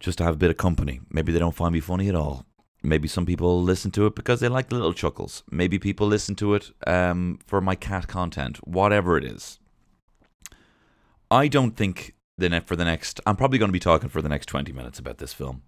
[0.00, 1.00] just to have a bit of company.
[1.10, 2.44] Maybe they don't find me funny at all.
[2.82, 5.44] Maybe some people listen to it because they like the little chuckles.
[5.50, 8.56] Maybe people listen to it um, for my cat content.
[8.66, 9.60] Whatever it is.
[11.30, 13.20] I don't think the ne- for the next.
[13.24, 15.62] I'm probably going to be talking for the next 20 minutes about this film,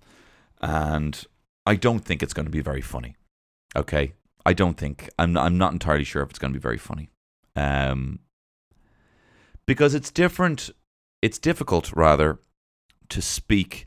[0.61, 1.25] and
[1.65, 3.17] I don't think it's going to be very funny.
[3.77, 5.09] Okay, I don't think.
[5.19, 5.37] I'm.
[5.37, 7.11] I'm not entirely sure if it's going to be very funny.
[7.55, 8.19] Um,
[9.67, 10.71] because it's different.
[11.23, 12.41] It's difficult, rather,
[13.09, 13.87] to speak.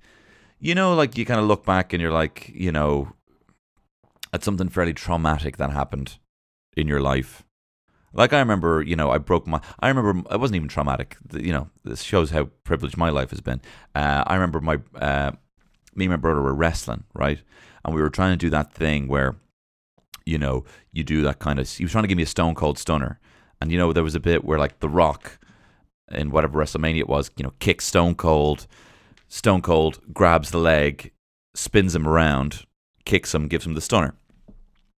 [0.60, 3.13] You know, like you kind of look back and you're like, you know,
[4.43, 6.17] something fairly traumatic that happened
[6.76, 7.43] in your life.
[8.13, 9.62] Like I remember, you know, I broke my.
[9.80, 11.17] I remember it wasn't even traumatic.
[11.34, 13.62] You know, this shows how privileged my life has been.
[13.93, 15.32] Uh, I remember my, uh,
[15.93, 17.39] me and my brother were wrestling, right,
[17.84, 19.36] and we were trying to do that thing where,
[20.26, 21.69] you know, you do that kind of.
[21.69, 23.19] He was trying to give me a stone cold stunner,
[23.62, 25.38] and you know, there was a bit where like The Rock,
[26.12, 28.67] in whatever WrestleMania it was, you know, kicks Stone Cold.
[29.28, 31.12] Stone Cold grabs the leg,
[31.54, 32.63] spins him around,
[33.06, 34.15] kicks him, gives him the stunner.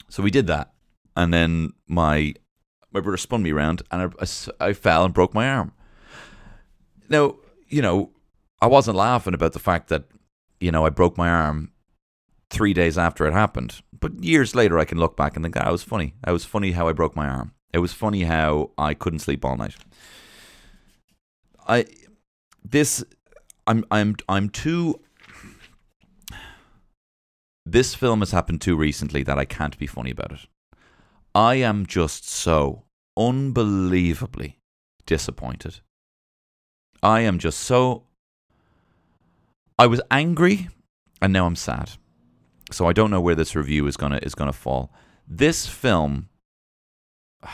[0.09, 0.73] So we did that,
[1.17, 2.35] and then my
[2.93, 4.27] my brother spun me around, and I
[4.61, 5.73] I fell and broke my arm.
[7.09, 7.37] Now,
[7.69, 8.11] you know,
[8.61, 10.05] I wasn't laughing about the fact that
[10.61, 11.73] you know I broke my arm
[12.51, 15.69] three days after it happened, but years later I can look back and think, "Ah,
[15.69, 16.15] it was funny.
[16.27, 17.53] It was funny how I broke my arm.
[17.73, 19.77] It was funny how I couldn't sleep all night.
[21.67, 21.85] I
[22.65, 23.05] this
[23.67, 25.01] I'm I'm I'm too
[27.73, 30.47] this film has happened too recently that I can't be funny about it.
[31.35, 32.85] I am just so
[33.17, 34.59] unbelievably
[35.07, 35.81] disappointed.
[37.03, 38.05] I am just so
[39.79, 40.69] I was angry
[41.21, 41.93] and now I'm sad.
[42.71, 44.93] So I don't know where this review is gonna is gonna fall.
[45.27, 46.29] This film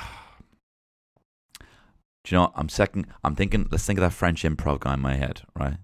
[2.25, 2.53] Do you know what?
[2.57, 5.77] I'm second I'm thinking let's think of that French improv guy in my head, right?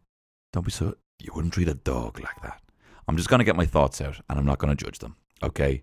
[0.53, 2.63] Don't be so you wouldn't treat a dog like that.
[3.11, 5.17] I'm just gonna get my thoughts out and I'm not gonna judge them.
[5.43, 5.83] Okay?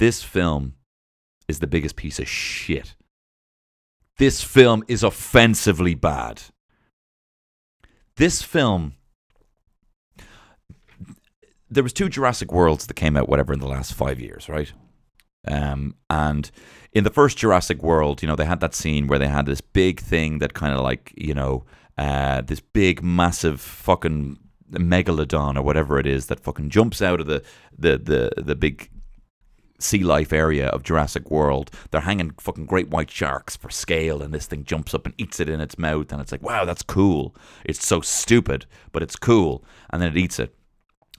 [0.00, 0.74] This film
[1.46, 2.96] is the biggest piece of shit.
[4.18, 6.42] This film is offensively bad.
[8.16, 8.94] This film
[11.70, 14.72] there was two Jurassic Worlds that came out whatever in the last 5 years, right?
[15.46, 16.50] Um, and
[16.92, 19.60] in the first Jurassic World, you know, they had that scene where they had this
[19.60, 21.64] big thing that kind of like, you know,
[21.96, 24.38] uh, this big, massive fucking
[24.72, 27.42] megalodon or whatever it is that fucking jumps out of the
[27.78, 28.90] the the, the big
[29.78, 31.70] sea life area of Jurassic World.
[31.90, 35.40] They're hanging fucking great white sharks for scale, and this thing jumps up and eats
[35.40, 37.34] it in its mouth, and it's like, wow, that's cool.
[37.64, 40.54] It's so stupid, but it's cool, and then it eats it.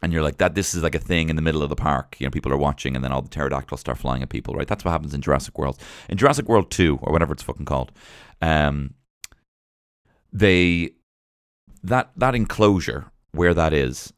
[0.01, 0.53] And you're like that.
[0.53, 2.17] This is like a thing in the middle of the park.
[2.19, 4.53] You know, people are watching, and then all the pterodactyls start flying at people.
[4.53, 4.67] Right?
[4.67, 5.79] That's what happens in Jurassic World.
[6.07, 7.91] In Jurassic World Two, or whatever it's fucking called,
[8.39, 8.93] um,
[10.31, 10.91] they
[11.83, 14.13] that that enclosure where that is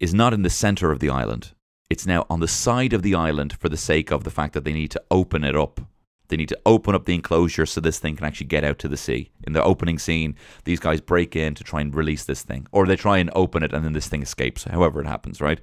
[0.00, 1.52] is not in the center of the island.
[1.88, 4.64] It's now on the side of the island for the sake of the fact that
[4.64, 5.80] they need to open it up.
[6.28, 8.88] They need to open up the enclosure so this thing can actually get out to
[8.88, 9.30] the sea.
[9.46, 12.86] In the opening scene, these guys break in to try and release this thing, or
[12.86, 15.60] they try and open it and then this thing escapes, however it happens, right?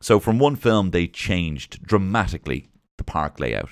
[0.00, 3.70] So from one film, they changed dramatically the park layout.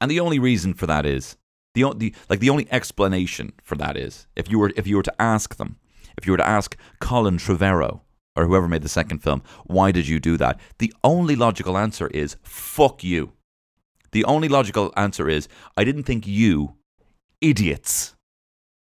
[0.00, 1.36] And the only reason for that is
[1.74, 5.02] the, the like the only explanation for that is if you were if you were
[5.02, 5.76] to ask them,
[6.20, 8.00] if you were to ask Colin Trevorrow
[8.36, 10.60] or whoever made the second film, why did you do that?
[10.78, 13.32] The only logical answer is fuck you.
[14.12, 16.74] The only logical answer is I didn't think you
[17.40, 18.14] idiots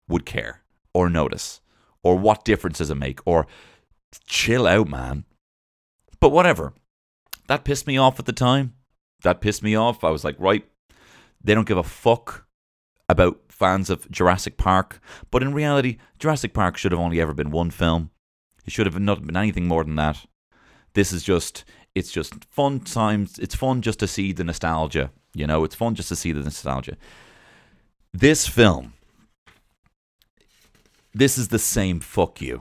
[0.09, 0.63] would care
[0.95, 1.61] or notice
[2.05, 3.49] or what difference does it make or
[4.29, 5.25] chill out, man.
[6.21, 6.75] But whatever.
[7.49, 8.75] That pissed me off at the time.
[9.23, 10.05] That pissed me off.
[10.05, 10.65] I was like, right,
[11.43, 12.47] they don't give a fuck
[13.09, 15.01] about fans of Jurassic Park.
[15.31, 18.11] But in reality, Jurassic Park should have only ever been one film.
[18.65, 20.27] It should have not been anything more than that.
[20.95, 21.65] This is just
[21.95, 23.39] it's just fun times.
[23.39, 25.11] It's fun just to see the nostalgia.
[25.35, 26.97] You know, it's fun just to see the nostalgia.
[28.13, 28.95] This film,
[31.15, 32.61] this is the same fuck you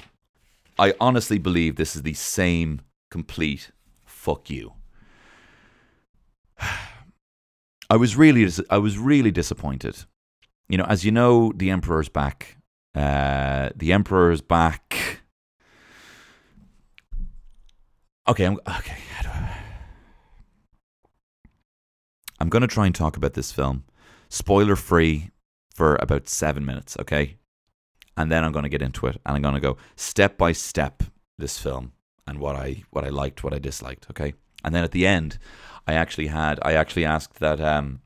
[0.78, 3.72] I honestly believe this is the same complete
[4.04, 4.74] fuck you.
[7.90, 10.06] I was really I was really disappointed.
[10.68, 12.58] You know, as you know, the Emperor's back.
[12.96, 15.20] Uh, the Emperor's back.
[18.28, 18.98] Okay, I'm okay.
[22.40, 23.86] I'm going to try and talk about this film,
[24.30, 25.32] spoiler free,
[25.74, 26.98] for about seven minutes.
[27.00, 27.38] Okay,
[28.18, 30.52] and then I'm going to get into it, and I'm going to go step by
[30.52, 31.04] step
[31.38, 31.94] this film
[32.28, 34.08] and what I what I liked, what I disliked.
[34.10, 35.38] Okay, and then at the end,
[35.88, 38.02] I actually had I actually asked that um,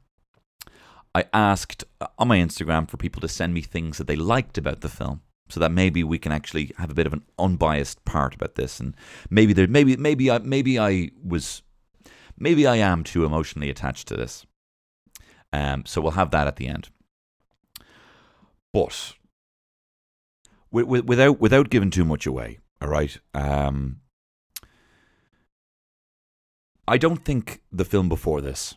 [1.16, 1.84] I asked
[2.18, 5.22] on my Instagram for people to send me things that they liked about the film,
[5.50, 8.80] so that maybe we can actually have a bit of an unbiased part about this,
[8.80, 8.96] and
[9.30, 11.64] maybe there maybe maybe I maybe I was
[12.38, 14.46] maybe I am too emotionally attached to this.
[15.52, 16.90] Um, so we'll have that at the end.
[18.72, 19.16] But
[20.72, 23.18] wi- wi- without without giving too much away, all right.
[23.34, 24.02] Um,
[26.88, 28.76] I don't think the film before this,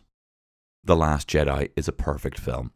[0.83, 2.71] The Last Jedi, is a perfect film.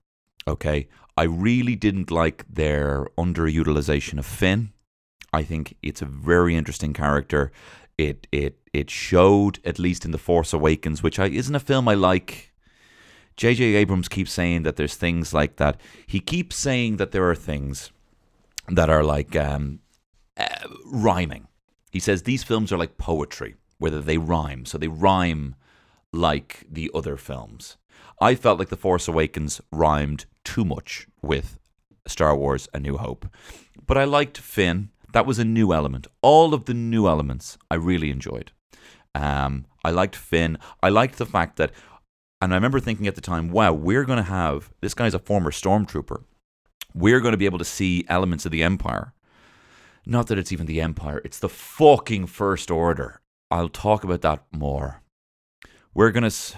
[0.47, 4.71] Okay, I really didn't like their underutilization of Finn.
[5.33, 7.51] I think it's a very interesting character.
[7.97, 11.87] It it it showed at least in the Force Awakens, which I, isn't a film
[11.87, 12.53] I like.
[13.35, 13.75] J.J.
[13.75, 15.79] Abrams keeps saying that there's things like that.
[16.07, 17.91] He keeps saying that there are things
[18.67, 19.79] that are like um,
[20.37, 20.47] uh,
[20.85, 21.47] rhyming.
[21.91, 24.65] He says these films are like poetry, whether they rhyme.
[24.65, 25.55] So they rhyme
[26.11, 27.77] like the other films.
[28.19, 31.59] I felt like The Force Awakens rhymed too much with
[32.07, 33.27] Star Wars A New Hope.
[33.85, 34.89] But I liked Finn.
[35.13, 36.07] That was a new element.
[36.21, 38.51] All of the new elements I really enjoyed.
[39.13, 40.57] Um, I liked Finn.
[40.81, 41.71] I liked the fact that,
[42.41, 45.19] and I remember thinking at the time, wow, we're going to have this guy's a
[45.19, 46.23] former stormtrooper.
[46.95, 49.13] We're going to be able to see elements of the Empire.
[50.05, 53.21] Not that it's even the Empire, it's the fucking First Order.
[53.51, 55.01] I'll talk about that more.
[55.93, 56.57] We're going to.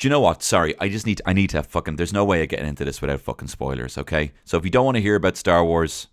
[0.00, 0.42] Do you know what?
[0.42, 1.96] Sorry, I just need I need to have fucking.
[1.96, 3.98] There's no way of getting into this without fucking spoilers.
[3.98, 6.08] Okay, so if you don't want to hear about Star Wars,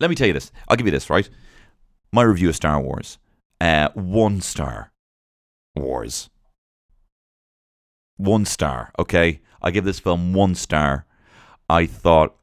[0.00, 0.50] let me tell you this.
[0.66, 1.30] I'll give you this right.
[2.12, 3.18] My review of Star Wars,
[3.60, 4.90] uh, one star.
[5.76, 6.28] Wars.
[8.16, 8.90] One star.
[8.98, 11.06] Okay, I give this film one star.
[11.70, 12.34] I thought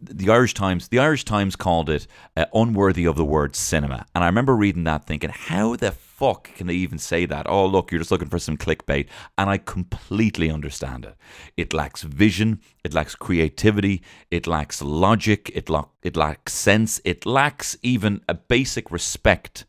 [0.00, 4.22] the Irish Times, the Irish Times called it uh, unworthy of the word cinema, and
[4.22, 7.46] I remember reading that thinking, how the fuck can they even say that?
[7.48, 11.16] Oh, look, you're just looking for some clickbait, and I completely understand it.
[11.56, 14.00] It lacks vision, it lacks creativity,
[14.30, 19.64] it lacks logic, it la- it lacks sense, it lacks even a basic respect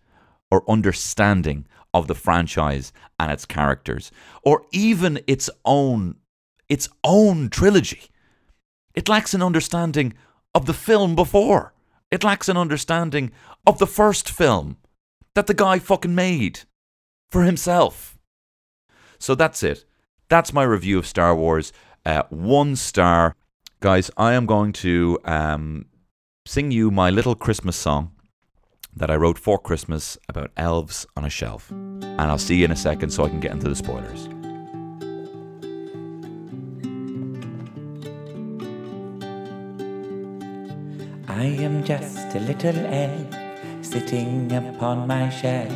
[0.51, 4.11] or understanding of the franchise and its characters,
[4.43, 6.15] or even its own
[6.69, 8.03] its own trilogy.
[8.93, 10.13] It lacks an understanding
[10.53, 11.73] of the film before.
[12.11, 13.31] It lacks an understanding
[13.65, 14.77] of the first film
[15.35, 16.61] that the guy fucking made
[17.29, 18.17] for himself.
[19.19, 19.85] So that's it.
[20.29, 21.71] That's my review of Star Wars.
[22.05, 23.35] Uh, one star.
[23.81, 25.85] Guys, I am going to um,
[26.45, 28.11] sing you my little Christmas song
[28.95, 31.69] that I wrote for Christmas about elves on a shelf.
[31.69, 34.29] And I'll see you in a second so I can get into the spoilers.
[41.27, 43.44] I am just a little elf
[43.95, 45.71] sitting upon my shelf.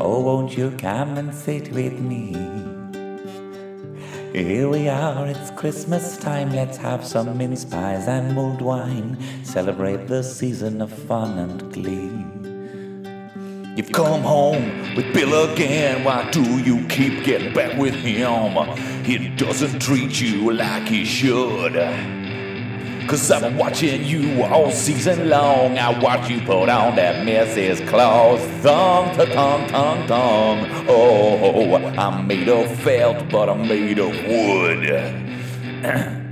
[0.00, 2.32] Oh, won't you come and sit with me?
[4.32, 6.50] Here we are, it's Christmas time.
[6.50, 9.16] Let's have some mince pies and mulled wine.
[9.44, 12.10] Celebrate the season of fun and glee.
[13.76, 16.02] You've come home with Bill again.
[16.02, 18.56] Why do you keep getting back with him?
[19.04, 21.76] He doesn't treat you like he should.
[23.08, 25.78] Cause been watching you all season long.
[25.78, 27.86] I watch you put on that Mrs.
[27.88, 30.66] Claus thong, ta thong, thong, thong.
[30.88, 34.86] Oh, I'm made of felt, but I'm made of wood.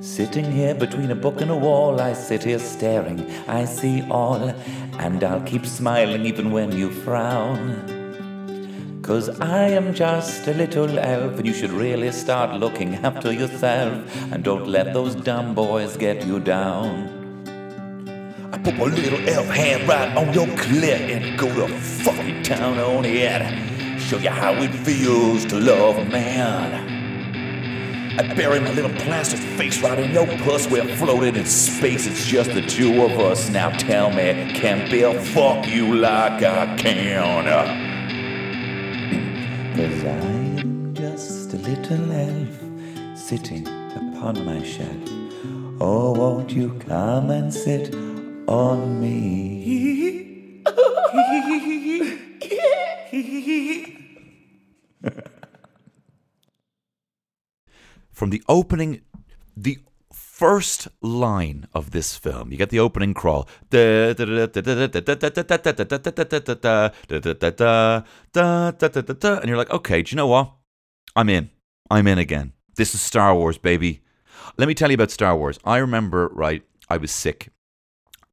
[0.00, 3.30] Sitting here between a book and a wall, I sit here staring.
[3.46, 4.54] I see all,
[4.98, 7.99] and I'll keep smiling even when you frown.
[9.10, 14.04] Cause I am just a little elf, and you should really start looking after yourself.
[14.30, 17.08] And don't let those dumb boys get you down.
[18.52, 22.78] I put my little elf hand right on your clit and go to fucking town
[22.78, 24.00] on it.
[24.00, 28.16] Show you how it feels to love a man.
[28.16, 30.70] I bury my little plastic face right in your puss.
[30.70, 33.50] We're floating in space, it's just the two of us.
[33.50, 37.89] Now tell me, can Bill fuck you like I can?
[39.80, 43.66] Cause I'm just a little elf sitting
[43.96, 45.08] upon my shelf.
[45.80, 47.94] Oh, won't you come and sit
[48.46, 50.62] on me?
[58.12, 59.00] From the opening,
[59.56, 59.78] the
[60.40, 63.46] first line of this film, you get the opening crawl.
[63.70, 64.18] And
[69.48, 70.54] you're like, okay, do you know what?
[71.14, 71.50] I'm in.
[71.90, 72.54] I'm in again.
[72.76, 74.00] This is Star Wars, baby.
[74.56, 75.58] Let me tell you about Star Wars.
[75.62, 77.50] I remember, right, I was sick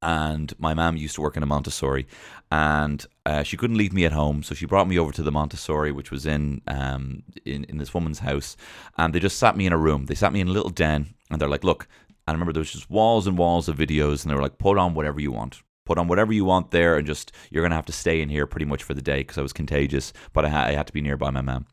[0.01, 2.08] and my mum used to work in a Montessori,
[2.51, 5.32] and uh, she couldn't leave me at home, so she brought me over to the
[5.32, 8.55] Montessori, which was in um in in this woman's house,
[8.97, 10.05] and they just sat me in a room.
[10.05, 11.88] They sat me in a little den, and they're like, "Look,"
[12.28, 14.78] I remember there was just walls and walls of videos, and they were like, "Put
[14.78, 17.86] on whatever you want." Put on whatever you want there, and just you're gonna have
[17.86, 20.49] to stay in here pretty much for the day because I was contagious, but I,
[20.49, 21.65] ha- I had to be nearby my mum.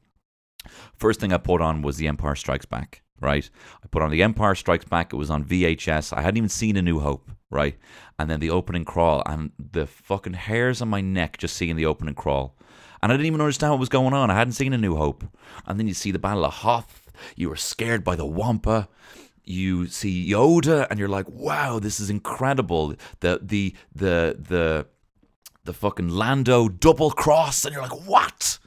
[0.97, 3.49] First thing I put on was The Empire Strikes Back, right?
[3.83, 5.13] I put on The Empire Strikes Back.
[5.13, 6.17] It was on VHS.
[6.17, 7.77] I hadn't even seen A New Hope, right?
[8.19, 11.87] And then the opening crawl, and the fucking hairs on my neck just seeing the
[11.87, 12.57] opening crawl.
[13.03, 14.31] And I didn't even understand what was going on.
[14.31, 15.25] I hadn't seen A New Hope.
[15.67, 17.11] And then you see the Battle of Hoth.
[17.37, 18.89] You were scared by the Wampa.
[19.45, 22.95] You see Yoda, and you're like, wow, this is incredible.
[23.21, 24.87] The, the, the, the,
[25.65, 28.59] the fucking Lando double cross, and you're like, what?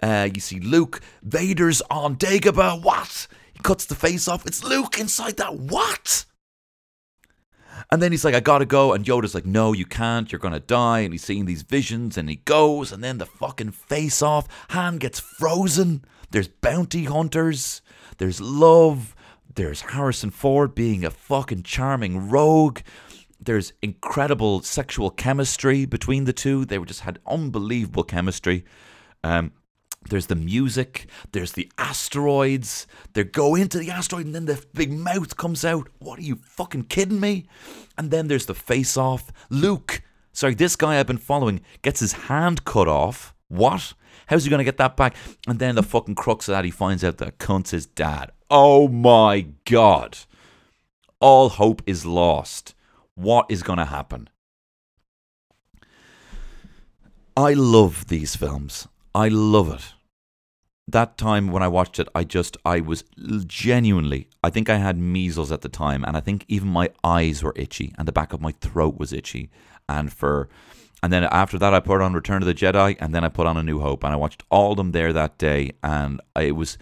[0.00, 2.82] Uh, you see Luke, Vader's on Dagobah.
[2.82, 3.26] What?
[3.52, 4.46] He cuts the face off.
[4.46, 5.56] It's Luke inside that.
[5.56, 6.24] What?
[7.90, 8.92] And then he's like, I gotta go.
[8.92, 10.30] And Yoda's like, No, you can't.
[10.30, 11.00] You're gonna die.
[11.00, 12.92] And he's seeing these visions and he goes.
[12.92, 14.46] And then the fucking face off.
[14.70, 16.04] Han gets frozen.
[16.30, 17.80] There's bounty hunters.
[18.18, 19.14] There's love.
[19.58, 22.78] There's Harrison Ford being a fucking charming rogue.
[23.40, 26.64] There's incredible sexual chemistry between the two.
[26.64, 28.64] They just had unbelievable chemistry.
[29.24, 29.50] Um,
[30.10, 32.86] there's the music, there's the asteroids.
[33.14, 35.88] They go into the asteroid and then the big mouth comes out.
[35.98, 37.48] What are you fucking kidding me?
[37.96, 39.32] And then there's the face off.
[39.50, 40.02] Luke,
[40.32, 43.34] sorry, this guy I've been following gets his hand cut off.
[43.48, 43.94] What?
[44.28, 45.16] How's he going to get that back?
[45.48, 48.30] And then the fucking crux of that, he finds out that cunt's his dad.
[48.50, 50.18] Oh my god.
[51.20, 52.74] All hope is lost.
[53.14, 54.30] What is going to happen?
[57.36, 58.88] I love these films.
[59.14, 59.94] I love it.
[60.86, 63.04] That time when I watched it, I just, I was
[63.46, 67.42] genuinely, I think I had measles at the time, and I think even my eyes
[67.42, 69.50] were itchy, and the back of my throat was itchy.
[69.88, 70.48] And for,
[71.02, 73.46] and then after that, I put on Return of the Jedi, and then I put
[73.46, 76.52] on A New Hope, and I watched all of them there that day, and it
[76.52, 76.78] was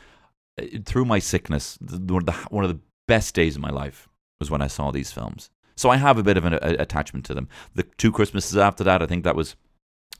[0.84, 4.08] through my sickness, one of the one of the best days of my life
[4.40, 5.50] was when I saw these films.
[5.76, 7.48] So I have a bit of an a, attachment to them.
[7.74, 9.56] The two Christmases after that, I think that was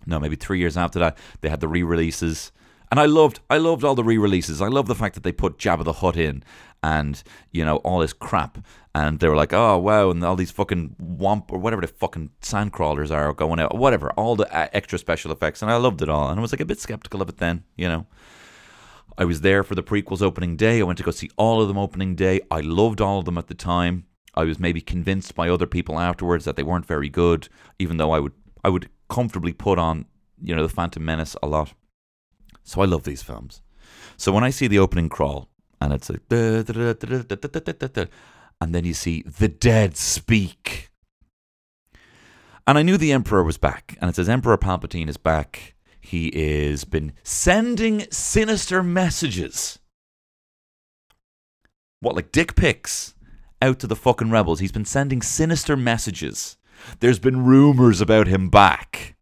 [0.05, 2.53] no, maybe three years after that, they had the re-releases,
[2.91, 4.61] and I loved, I loved all the re-releases.
[4.61, 6.43] I love the fact that they put Jabba the Hutt in,
[6.83, 8.59] and you know all this crap,
[8.95, 12.31] and they were like, oh wow, and all these fucking womp or whatever the fucking
[12.43, 16.03] sand crawlers are going out, whatever, all the uh, extra special effects, and I loved
[16.03, 18.07] it all, and I was like a bit skeptical of it then, you know.
[19.19, 20.81] I was there for the prequels opening day.
[20.81, 22.41] I went to go see all of them opening day.
[22.51, 24.05] I loved all of them at the time.
[24.35, 27.49] I was maybe convinced by other people afterwards that they weren't very good,
[27.79, 30.07] even though I would I would comfortably put on,
[30.43, 31.73] you know, the Phantom Menace a lot.
[32.65, 33.63] So I love these films.
[34.17, 35.49] So when I see the opening crawl
[35.81, 40.91] and it's like, and then you see the dead speak.
[42.67, 45.76] And I knew the Emperor was back, and it says Emperor Palpatine is back.
[46.07, 49.81] He is been sending sinister messages.
[51.99, 53.17] What, like dick pics
[53.61, 54.61] out to the fucking rebels?
[54.61, 56.59] He's been sending sinister messages.
[57.01, 59.17] There's been rumors about him back.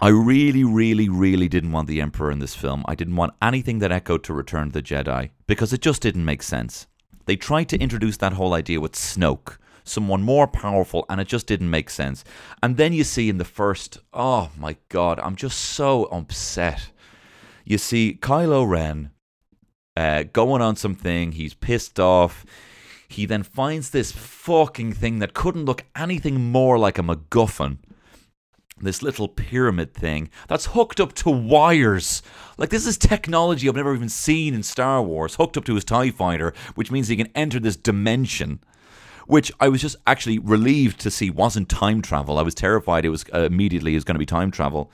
[0.00, 2.84] I really, really, really didn't want the Emperor in this film.
[2.86, 6.42] I didn't want anything that echoed to Return the Jedi because it just didn't make
[6.42, 6.86] sense.
[7.24, 9.56] They tried to introduce that whole idea with Snoke,
[9.88, 12.24] someone more powerful, and it just didn't make sense.
[12.62, 16.90] And then you see in the first, oh my god, I'm just so upset.
[17.64, 19.10] You see Kylo Ren
[19.96, 22.44] uh, going on something, he's pissed off.
[23.08, 27.78] He then finds this fucking thing that couldn't look anything more like a MacGuffin
[28.80, 32.22] this little pyramid thing that's hooked up to wires.
[32.56, 35.84] Like this is technology I've never even seen in Star Wars, hooked up to his
[35.84, 38.60] TIE fighter, which means he can enter this dimension.
[39.28, 42.38] Which I was just actually relieved to see wasn't time travel.
[42.38, 44.90] I was terrified it was uh, immediately it was going to be time travel.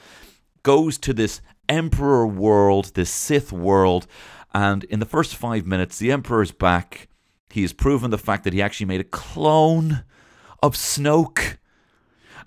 [0.62, 4.06] Goes to this Emperor world, this Sith world,
[4.52, 7.08] and in the first five minutes, the Emperor's back.
[7.48, 10.04] He has proven the fact that he actually made a clone
[10.62, 11.58] of Snoke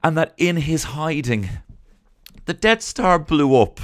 [0.04, 1.50] and that in his hiding,
[2.46, 3.80] the Death Star blew up.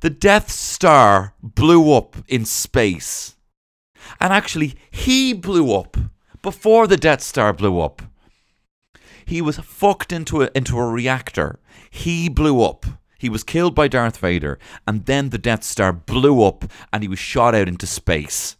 [0.00, 3.36] the Death Star blew up in space.
[4.20, 5.96] And actually, he blew up
[6.46, 8.02] before the Death Star blew up.
[9.24, 11.58] He was fucked into a, into a reactor.
[11.90, 12.86] He blew up.
[13.18, 17.08] He was killed by Darth Vader, and then the Death Star blew up and he
[17.08, 18.56] was shot out into space.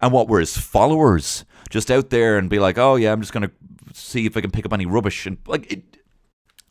[0.00, 1.44] And what were his followers?
[1.70, 3.52] Just out there and be like, oh yeah, I'm just going to
[3.92, 5.26] see if I can pick up any rubbish.
[5.26, 5.96] And like, it,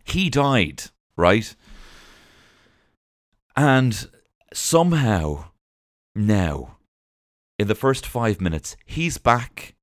[0.05, 0.83] he died,
[1.17, 1.53] right?
[3.53, 4.07] And
[4.53, 5.49] somehow,
[6.15, 6.77] now,
[7.57, 9.75] in the first five minutes, he's back.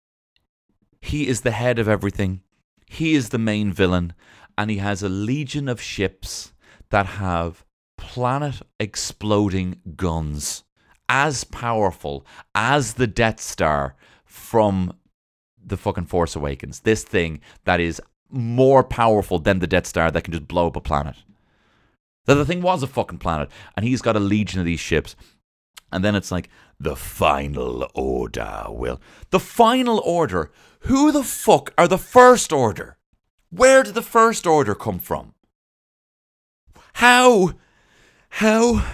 [1.06, 2.42] He is the head of everything.
[2.86, 4.12] He is the main villain.
[4.58, 6.52] And he has a legion of ships
[6.90, 7.64] that have
[7.96, 10.64] planet exploding guns
[11.08, 13.94] as powerful as the Death Star
[14.24, 14.92] from
[15.64, 16.80] the fucking Force Awakens.
[16.80, 18.00] This thing that is
[18.30, 21.16] more powerful than the Death Star that can just blow up a planet.
[22.24, 25.14] That the thing was a fucking planet, and he's got a legion of these ships.
[25.92, 26.48] And then it's like,
[26.78, 29.00] the final order will.
[29.30, 30.50] The final order?
[30.80, 32.96] Who the fuck are the first order?
[33.50, 35.34] Where did the first order come from?
[36.94, 37.52] How?
[38.28, 38.84] How?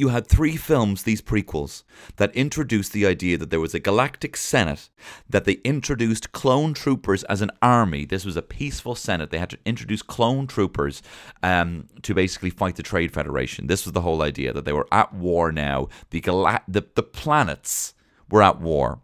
[0.00, 1.82] You had three films, these prequels,
[2.16, 4.88] that introduced the idea that there was a galactic senate,
[5.28, 8.06] that they introduced clone troopers as an army.
[8.06, 9.28] This was a peaceful senate.
[9.28, 11.02] They had to introduce clone troopers
[11.42, 13.66] um, to basically fight the Trade Federation.
[13.66, 15.88] This was the whole idea that they were at war now.
[16.08, 17.92] The, gala- the, the planets
[18.30, 19.02] were at war.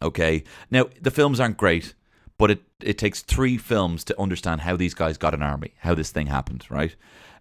[0.00, 0.42] Okay?
[0.70, 1.92] Now, the films aren't great
[2.36, 5.94] but it, it takes three films to understand how these guys got an army, how
[5.94, 6.96] this thing happened, right?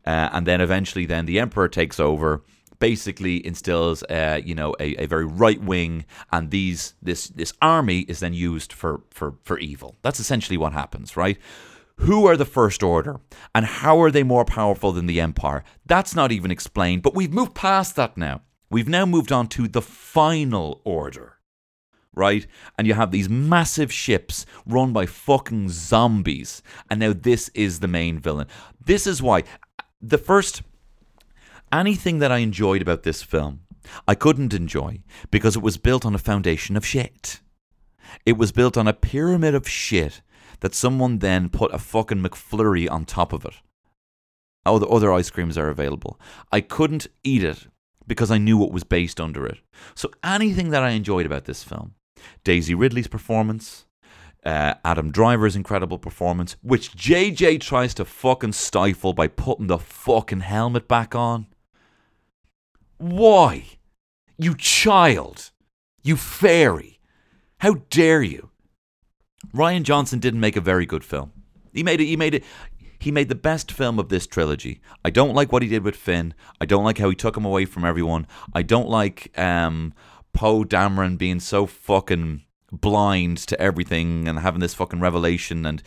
[0.05, 2.43] Uh, and then eventually, then the emperor takes over,
[2.83, 6.03] basically instills, uh, you know, a, a very right wing,
[6.33, 9.95] and these this this army is then used for for for evil.
[10.01, 11.37] That's essentially what happens, right?
[12.07, 13.21] Who are the First Order,
[13.55, 15.63] and how are they more powerful than the Empire?
[15.85, 18.41] That's not even explained, but we've moved past that now.
[18.69, 21.29] We've now moved on to the Final Order
[22.15, 22.45] right?
[22.77, 26.61] And you have these massive ships run by fucking zombies.
[26.87, 28.45] And now this is the main villain.
[28.85, 29.45] This is why
[29.99, 30.61] the first
[31.73, 33.61] anything that I enjoyed about this film,
[34.07, 35.01] I couldn't enjoy
[35.31, 37.41] because it was built on a foundation of shit.
[38.25, 40.21] It was built on a pyramid of shit
[40.59, 43.55] that someone then put a fucking McFlurry on top of it.
[44.65, 46.19] Oh, the other ice creams are available.
[46.51, 47.67] I couldn't eat it
[48.07, 49.57] because I knew what was based under it.
[49.95, 51.95] So anything that I enjoyed about this film,
[52.45, 53.85] Daisy Ridley's performance,
[54.45, 60.41] uh, Adam Driver's incredible performance, which JJ tries to fucking stifle by putting the fucking
[60.41, 61.47] helmet back on.
[63.03, 63.65] Why?
[64.37, 65.51] You child.
[66.03, 67.01] You fairy.
[67.57, 68.51] How dare you?
[69.53, 71.33] Rian Johnson didn't make a very good film.
[71.73, 72.45] He made it he made it
[72.99, 74.79] he made the best film of this trilogy.
[75.03, 76.33] I don't like what he did with Finn.
[76.61, 78.25] I don't like how he took him away from everyone.
[78.53, 79.93] I don't like um
[80.31, 85.83] Poe Dameron being so fucking blind to everything and having this fucking revelation and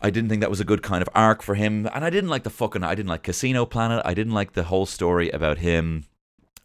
[0.00, 2.30] I didn't think that was a good kind of arc for him and I didn't
[2.30, 5.58] like the fucking I didn't like Casino Planet I didn't like the whole story about
[5.58, 6.04] him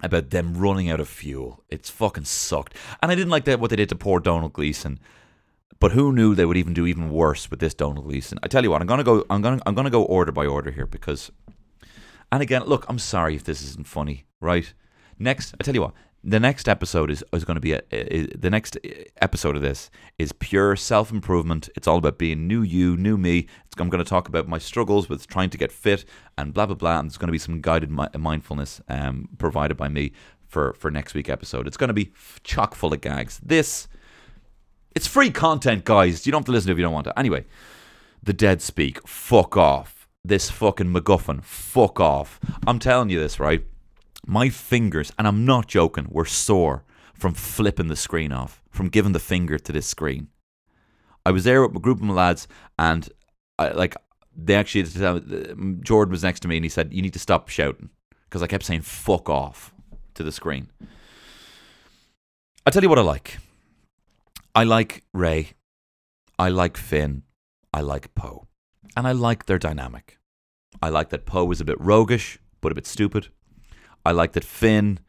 [0.04, 1.64] about them running out of fuel.
[1.70, 2.76] It's fucking sucked.
[3.01, 4.99] And I didn't like that what they did to poor Domhnall Gleeson
[5.84, 8.64] but who knew they would even do even worse with this Domhnall Gleeson I tell
[8.64, 11.30] you what I'm to go I'm to I'm to go order by order here because
[12.32, 14.74] and again look I'm sorry if this isn't funny right?
[15.20, 15.93] Next I tell you what
[16.24, 18.78] the next episode is, is going to be a, is, the next
[19.22, 21.70] episode of this is pure self improvement.
[21.76, 23.48] It's all about being new you, new me.
[23.66, 26.06] It's, I'm going to talk about my struggles with trying to get fit
[26.38, 27.00] and blah blah blah.
[27.00, 30.14] And there's going to be some guided mi- mindfulness um, provided by me
[30.48, 31.68] for for next week episode.
[31.68, 32.14] It's going to be
[32.44, 33.42] chock full of gags.
[33.44, 33.88] This
[34.96, 36.26] it's free content, guys.
[36.26, 37.20] You don't have to listen to it if you don't want to.
[37.20, 37.46] Anyway,
[38.22, 39.06] the dead speak.
[39.08, 40.08] Fuck off.
[40.24, 41.44] This fucking MacGuffin.
[41.44, 42.40] Fuck off.
[42.66, 43.66] I'm telling you this, right?
[44.26, 49.12] My fingers, and I'm not joking, were sore from flipping the screen off, from giving
[49.12, 50.30] the finger to this screen.
[51.26, 52.48] I was there with a group of my lads,
[52.78, 53.10] and
[53.60, 53.96] I, like
[54.36, 54.84] they actually
[55.82, 57.90] Jordan was next to me, and he said, "You need to stop shouting,"
[58.26, 59.74] because I kept saying "fuck off"
[60.16, 60.68] to the screen.
[62.66, 63.40] I tell you what I like.
[64.56, 65.52] I like Rey.
[66.40, 67.24] I like Finn.
[67.74, 68.48] I like Poe,
[68.96, 70.20] and I like their dynamic.
[70.82, 73.30] I like that Poe is a bit roguish, but a bit stupid.
[74.06, 74.99] I like that Finn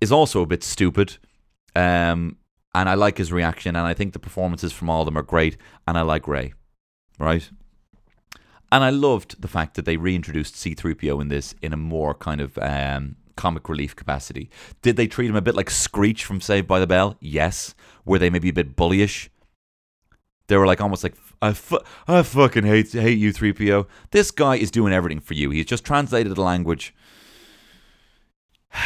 [0.00, 1.18] is also a bit stupid.
[1.74, 2.36] Um,
[2.74, 5.22] and I like his reaction, and I think the performances from all of them are
[5.22, 5.56] great,
[5.86, 6.54] and I like Rey,
[7.18, 7.48] right?
[8.72, 12.40] And I loved the fact that they reintroduced C3PO in this in a more kind
[12.40, 14.50] of um, comic relief capacity.
[14.82, 17.16] Did they treat him a bit like Screech from Saved by the Bell?
[17.20, 17.76] Yes.
[18.04, 19.28] Were they maybe a bit bullyish?
[20.48, 23.86] They were like almost like I, fu- I fucking hate hate you, 3PO.
[24.10, 25.50] This guy is doing everything for you.
[25.50, 26.94] He's just translated the language.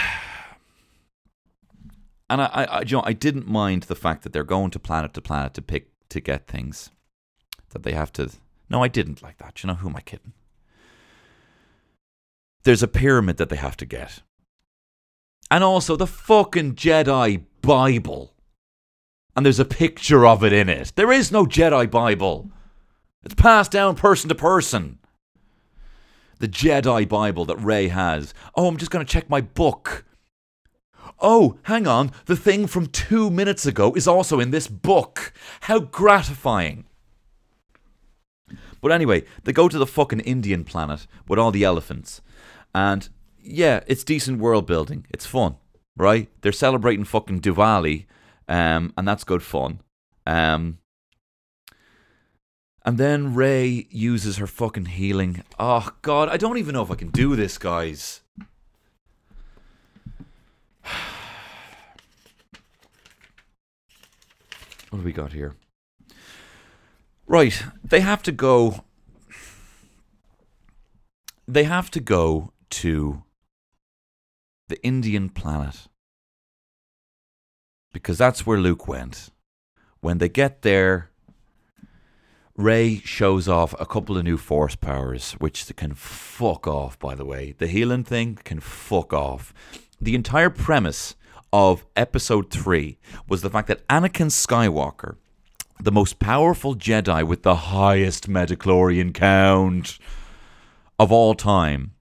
[2.31, 5.15] And I, I, you know, I didn't mind the fact that they're going to planet
[5.15, 6.91] to planet to pick to get things
[7.71, 8.31] that they have to.
[8.69, 9.63] No, I didn't like that.
[9.63, 10.35] You know, who am I kidding?
[12.65, 14.21] There's a pyramid that they have to get,
[15.51, 18.35] and also the fucking Jedi Bible.
[19.35, 20.93] And there's a picture of it in it.
[20.97, 22.51] There is no Jedi Bible.
[23.23, 24.99] It's passed down person to person.
[26.39, 28.33] The Jedi Bible that Rey has.
[28.55, 30.05] Oh, I'm just going to check my book.
[31.21, 32.13] Oh, hang on.
[32.27, 35.33] The thing from two minutes ago is also in this book.
[35.63, 36.85] How gratifying.
[38.81, 42.21] But anyway, they go to the fucking Indian planet with all the elephants.
[42.75, 43.09] And
[43.43, 45.07] yeah, it's decent world building.
[45.11, 45.57] It's fun,
[45.97, 46.29] right?
[46.43, 48.07] They're celebrating fucking Diwali,
[48.49, 49.81] um, and that's good fun.
[50.27, 50.79] Um,
[52.89, 55.45] and then Rey uses her fucking healing.
[55.59, 58.23] Oh, God, I don't even know if I can do this, guys.
[64.89, 65.55] What do we got here?
[67.27, 68.85] Right, they have to go.
[71.47, 73.23] They have to go to
[74.69, 75.89] the Indian planet
[77.93, 79.29] because that's where Luke went.
[80.01, 81.11] When they get there,
[82.59, 87.25] Rey shows off a couple of new force powers, which can fuck off, by the
[87.25, 87.55] way.
[87.57, 89.55] The healing thing can fuck off.
[90.01, 91.15] The entire premise
[91.53, 92.99] of episode 3
[93.29, 95.15] was the fact that Anakin Skywalker,
[95.81, 99.97] the most powerful Jedi with the highest midi-chlorian count
[100.99, 101.93] of all time,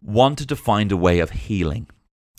[0.00, 1.88] wanted to find a way of healing.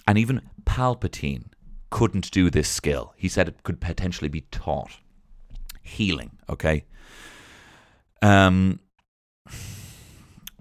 [0.08, 1.48] And even Palpatine
[1.90, 3.14] couldn't do this skill.
[3.18, 5.00] He said it could potentially be taught.
[5.82, 6.86] Healing, okay?
[8.22, 8.80] Um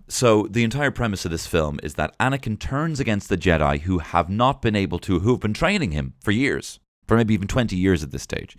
[0.08, 3.98] so the entire premise of this film is that Anakin turns against the Jedi who
[3.98, 7.46] have not been able to who have been training him for years, for maybe even
[7.46, 8.56] 20 years at this stage,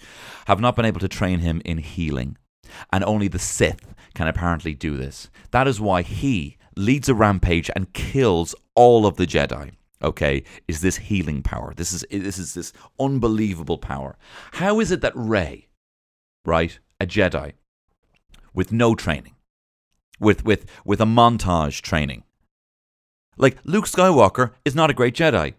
[0.48, 2.38] have not been able to train him in healing.
[2.94, 5.30] And only the Sith can apparently do this.
[5.52, 9.72] That is why he leads a rampage and kills all of the Jedi.
[10.02, 11.74] Okay, is this healing power?
[11.76, 14.18] This is this is this unbelievable power.
[14.54, 15.68] How is it that Rey,
[16.46, 17.54] right, a Jedi,
[18.54, 19.36] with no training,
[20.20, 22.24] with with with a montage training,
[23.38, 25.54] like Luke Skywalker is not a great Jedi.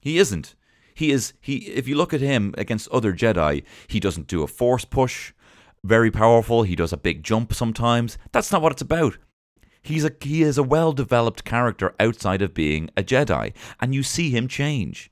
[0.00, 0.54] He isn't.
[0.94, 1.56] He is he.
[1.68, 5.32] If you look at him against other Jedi, he doesn't do a force push.
[5.84, 6.62] Very powerful.
[6.62, 8.18] He does a big jump sometimes.
[8.32, 9.18] That's not what it's about.
[9.82, 14.02] He's a he is a well developed character outside of being a Jedi, and you
[14.02, 15.10] see him change.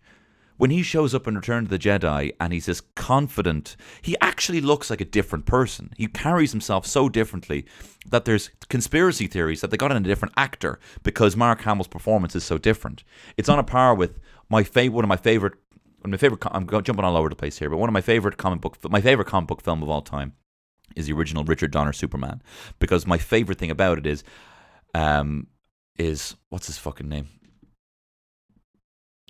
[0.57, 4.61] When he shows up in Return to the Jedi and he's this confident, he actually
[4.61, 5.93] looks like a different person.
[5.97, 7.67] He carries himself so differently
[8.07, 12.37] that there's conspiracy theories that they got in a different actor because Mark Hamill's performance
[12.37, 13.03] is so different.
[13.37, 15.55] It's on a par with my favorite, one of my favorite,
[16.01, 16.43] one of my favorite.
[16.53, 19.01] I'm jumping all over the place here, but one of my favorite comic book, my
[19.01, 20.35] favorite comic book film of all time
[20.95, 22.43] is the original Richard Donner Superman
[22.79, 24.23] because my favorite thing about it is
[24.95, 25.49] um,
[25.99, 27.29] is what's his fucking name?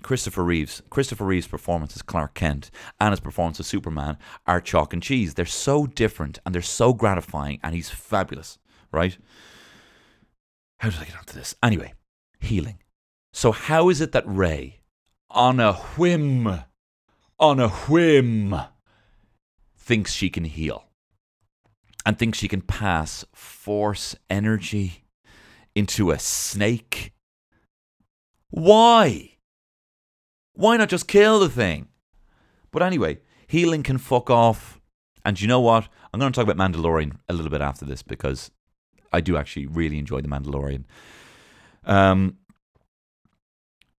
[0.05, 0.83] Christopher Reeves.
[0.91, 2.69] Christopher Reeves' performance as Clark Kent
[3.01, 5.33] and his performance as Superman are chalk and cheese.
[5.33, 8.59] They're so different and they're so gratifying, and he's fabulous,
[8.91, 9.17] right?
[10.77, 11.55] How did I get onto this?
[11.63, 11.95] Anyway,
[12.39, 12.77] healing.
[13.33, 14.81] So, how is it that Rey,
[15.31, 16.59] on a whim,
[17.39, 18.55] on a whim,
[19.75, 20.85] thinks she can heal
[22.05, 25.05] and thinks she can pass force energy
[25.73, 27.11] into a snake?
[28.51, 29.31] Why?
[30.55, 31.89] Why not just kill the thing?
[32.71, 34.79] But anyway, healing can fuck off.
[35.23, 35.87] And you know what?
[36.13, 38.51] I'm going to talk about Mandalorian a little bit after this because
[39.11, 40.83] I do actually really enjoy the Mandalorian.
[41.83, 42.37] Um,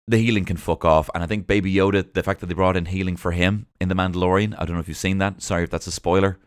[0.08, 2.76] the healing can fuck off, and I think Baby Yoda, the fact that they brought
[2.76, 5.42] in healing for him in the Mandalorian, I don't know if you've seen that.
[5.42, 6.38] Sorry if that's a spoiler.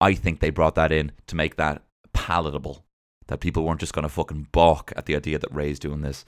[0.00, 1.82] I think they brought that in to make that
[2.14, 2.84] palatable,
[3.26, 6.24] that people weren't just going to fucking balk at the idea that Rey's doing this.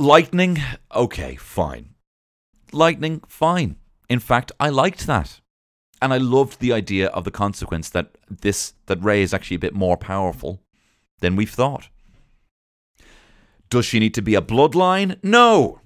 [0.00, 0.58] Lightning,
[0.94, 1.96] okay, fine.
[2.70, 3.74] Lightning, fine.
[4.08, 5.40] In fact, I liked that.
[6.00, 9.66] And I loved the idea of the consequence that this that Rey is actually a
[9.66, 10.62] bit more powerful
[11.18, 11.88] than we've thought.
[13.70, 15.18] Does she need to be a bloodline?
[15.24, 15.80] No.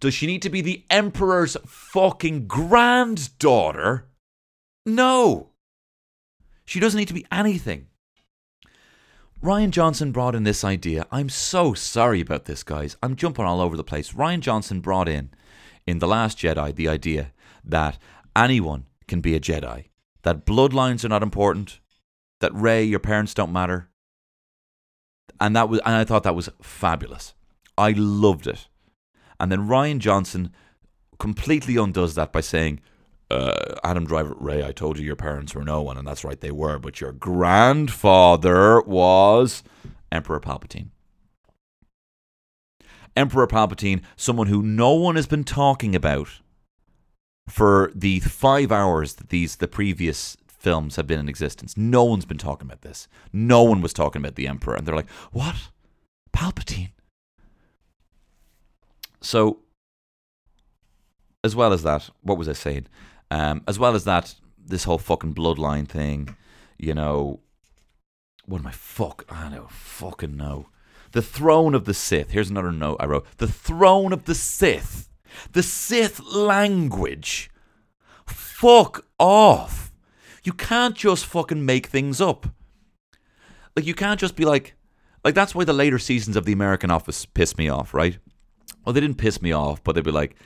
[0.00, 4.06] Does she need to be the Emperor's fucking granddaughter?
[4.84, 5.48] No.
[6.66, 7.86] She doesn't need to be anything.
[9.42, 11.06] Rian Johnson brought in this idea.
[11.10, 12.98] I'm so sorry about this, guys.
[13.02, 14.12] I'm jumping all over the place.
[14.12, 15.30] Rian Johnson brought in,
[15.86, 17.32] in The Last Jedi, the idea
[17.64, 17.96] that
[18.36, 19.86] anyone can be a Jedi.
[20.24, 21.80] That bloodlines are not important.
[22.40, 23.88] That Rey, your parents don't matter.
[25.40, 27.32] And that was and I thought that was fabulous.
[27.78, 28.68] I loved it.
[29.38, 30.52] And then Rian Johnson
[31.18, 32.80] completely undoes that by saying,
[33.30, 36.40] uh, Adam Driver, Rey, I told you your parents were no one, and that's right,
[36.40, 39.62] they were, but your grandfather was
[40.10, 40.88] Emperor Palpatine.
[43.16, 46.28] Emperor Palpatine, someone who no one has been talking about
[47.48, 51.76] for the five hours that these the previous films have been in existence.
[51.76, 53.08] No one's been talking about this.
[53.32, 55.56] No one was talking about the Emperor, and they're like, "What,
[56.32, 56.90] Palpatine?"
[59.20, 59.58] So,
[61.42, 62.86] as well as that, what was I saying?
[63.30, 66.36] Um, as well as that, this whole fucking bloodline thing,
[66.78, 67.40] you know,
[68.46, 69.24] what am I fuck?
[69.28, 70.68] I don't fucking know.
[71.12, 72.30] The throne of the Sith.
[72.30, 73.26] Here's another note I wrote.
[73.38, 75.08] The throne of the Sith.
[75.52, 77.50] The Sith language.
[78.26, 79.92] Fuck off.
[80.42, 82.46] You can't just fucking make things up.
[83.76, 84.74] Like you can't just be like
[85.24, 88.18] like that's why the later seasons of the American Office piss me off, right?
[88.84, 90.36] Well, they didn't piss me off, but they'd be like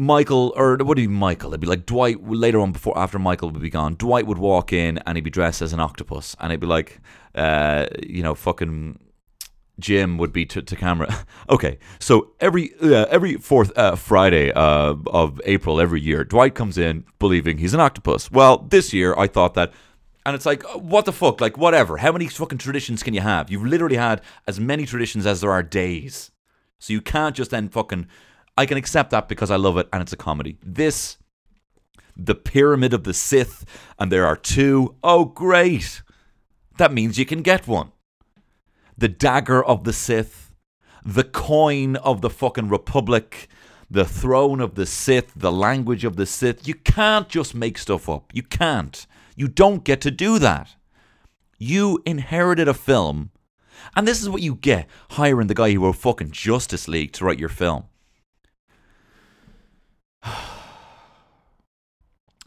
[0.00, 1.50] Michael, or what do you Michael?
[1.50, 3.96] It'd be like Dwight later on, before after Michael would be gone.
[3.96, 7.02] Dwight would walk in and he'd be dressed as an octopus, and he'd be like,
[7.34, 8.98] uh, you know, fucking
[9.78, 11.26] Jim would be to, to camera.
[11.50, 16.78] okay, so every uh, every fourth uh, Friday uh, of April every year, Dwight comes
[16.78, 18.32] in believing he's an octopus.
[18.32, 19.70] Well, this year I thought that.
[20.24, 21.42] And it's like, what the fuck?
[21.42, 21.98] Like, whatever.
[21.98, 23.50] How many fucking traditions can you have?
[23.50, 26.30] You've literally had as many traditions as there are days.
[26.78, 28.06] So you can't just then fucking.
[28.60, 30.58] I can accept that because I love it and it's a comedy.
[30.62, 31.16] This,
[32.14, 33.64] the Pyramid of the Sith,
[33.98, 34.96] and there are two.
[35.02, 36.02] Oh, great.
[36.76, 37.92] That means you can get one.
[38.98, 40.52] The Dagger of the Sith,
[41.02, 43.48] the Coin of the fucking Republic,
[43.90, 46.68] the Throne of the Sith, the Language of the Sith.
[46.68, 48.30] You can't just make stuff up.
[48.34, 49.06] You can't.
[49.36, 50.76] You don't get to do that.
[51.58, 53.30] You inherited a film
[53.96, 57.24] and this is what you get hiring the guy who wrote fucking Justice League to
[57.24, 57.84] write your film.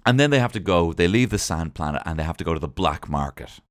[0.05, 2.43] And then they have to go, they leave the sand planet and they have to
[2.43, 3.61] go to the black market.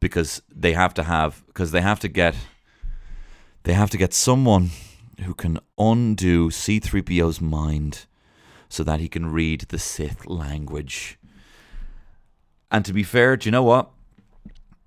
[0.00, 2.34] Because they have to have because they have to get
[3.64, 4.70] they have to get someone
[5.22, 8.06] who can undo C3PO's mind
[8.68, 11.18] so that he can read the Sith language.
[12.70, 13.90] And to be fair, do you know what?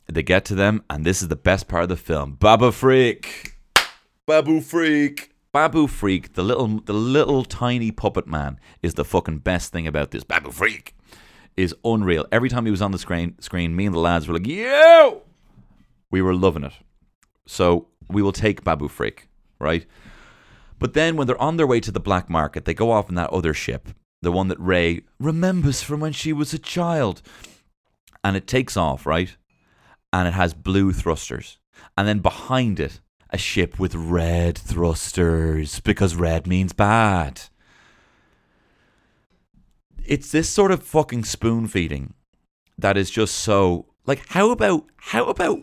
[0.07, 2.34] They get to them, and this is the best part of the film.
[2.34, 3.53] Babu Frik,
[4.25, 6.33] Babu Frik, Babu Frik.
[6.33, 10.23] The little, the little tiny puppet man is the fucking best thing about this.
[10.23, 10.93] Babu Frik
[11.55, 12.25] is unreal.
[12.31, 15.23] Every time he was on the screen, screen, me and the lads were like, "Yo!"
[16.11, 16.73] We were loving it.
[17.45, 19.27] So we will take Babu Frik,
[19.59, 19.85] right?
[20.79, 23.15] But then when they're on their way to the black market, they go off in
[23.15, 23.89] that other ship,
[24.21, 27.21] the one that Rey remembers from when she was a child,
[28.23, 29.35] and it takes off, right?
[30.13, 31.57] and it has blue thrusters.
[31.97, 37.41] And then behind it, a ship with red thrusters because red means bad.
[40.05, 42.13] It's this sort of fucking spoon feeding
[42.78, 45.59] that is just so like how about how about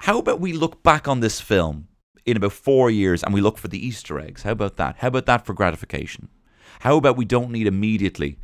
[0.00, 1.88] how about we look back on this film
[2.24, 4.42] in about 4 years and we look for the easter eggs.
[4.42, 4.96] How about that?
[4.98, 6.28] How about that for gratification?
[6.80, 8.38] How about we don't need immediately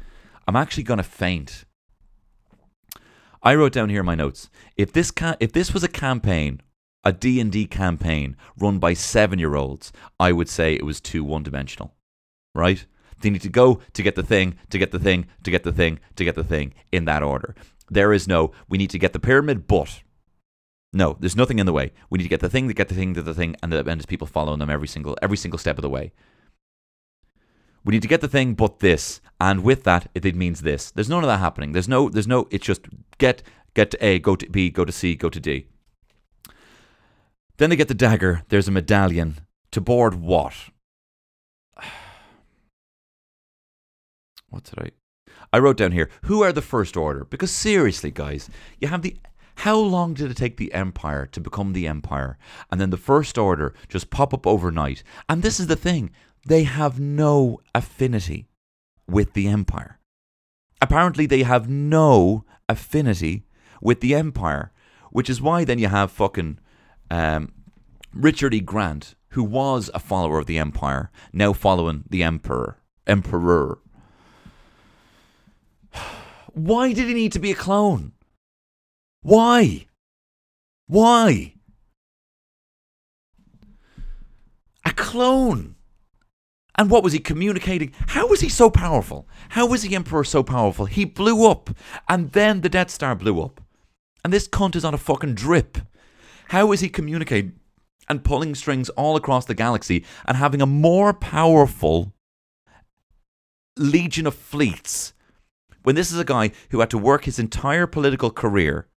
[0.48, 1.64] I'm actually going to faint
[3.42, 4.50] I wrote down here in my notes.
[4.76, 6.60] If this ca- if this was a campaign,
[7.06, 11.94] a D&D campaign run by 7-year-olds, I would say it was too one-dimensional.
[12.52, 12.84] Right?
[13.20, 15.72] They need to go to get the thing, to get the thing, to get the
[15.72, 17.54] thing, to get the thing in that order.
[17.88, 20.02] There is no we need to get the pyramid but
[20.92, 21.92] no, there's nothing in the way.
[22.10, 23.78] We need to get the thing, to get the thing, to the thing, and, the,
[23.78, 26.12] and there's people following them every single every single step of the way.
[27.84, 30.90] We need to get the thing, but this, and with that, it, it means this.
[30.90, 31.70] There's none of that happening.
[31.70, 32.48] There's no, there's no.
[32.50, 32.82] It's just
[33.18, 33.44] get
[33.74, 35.68] get to A, go to B, go to C, go to D.
[37.58, 38.42] Then they get the dagger.
[38.48, 39.38] There's a medallion
[39.72, 40.54] to board what?
[44.48, 44.90] What did I?
[45.52, 46.08] I wrote down here.
[46.22, 47.24] Who are the First Order?
[47.24, 48.48] Because seriously, guys,
[48.80, 49.16] you have the.
[49.56, 52.38] How long did it take the Empire to become the Empire?
[52.70, 55.02] And then the First Order just pop up overnight.
[55.28, 56.10] And this is the thing
[56.46, 58.48] they have no affinity
[59.08, 59.98] with the Empire.
[60.80, 63.46] Apparently, they have no affinity
[63.80, 64.72] with the Empire,
[65.10, 66.58] which is why then you have fucking
[67.10, 67.52] um,
[68.12, 68.60] Richard E.
[68.60, 72.78] Grant, who was a follower of the Empire, now following the Emperor.
[73.06, 73.78] Emperor.
[76.52, 78.12] Why did he need to be a clone?
[79.22, 79.86] Why?
[80.86, 81.54] Why?
[84.84, 85.74] A clone.
[86.78, 87.92] And what was he communicating?
[88.08, 89.28] How was he so powerful?
[89.50, 90.86] How was the Emperor so powerful?
[90.86, 91.70] He blew up,
[92.08, 93.60] and then the Death Star blew up.
[94.22, 95.78] And this cunt is on a fucking drip.
[96.48, 97.58] How is he communicating
[98.08, 102.12] and pulling strings all across the galaxy and having a more powerful
[103.76, 105.12] legion of fleets
[105.82, 108.88] when this is a guy who had to work his entire political career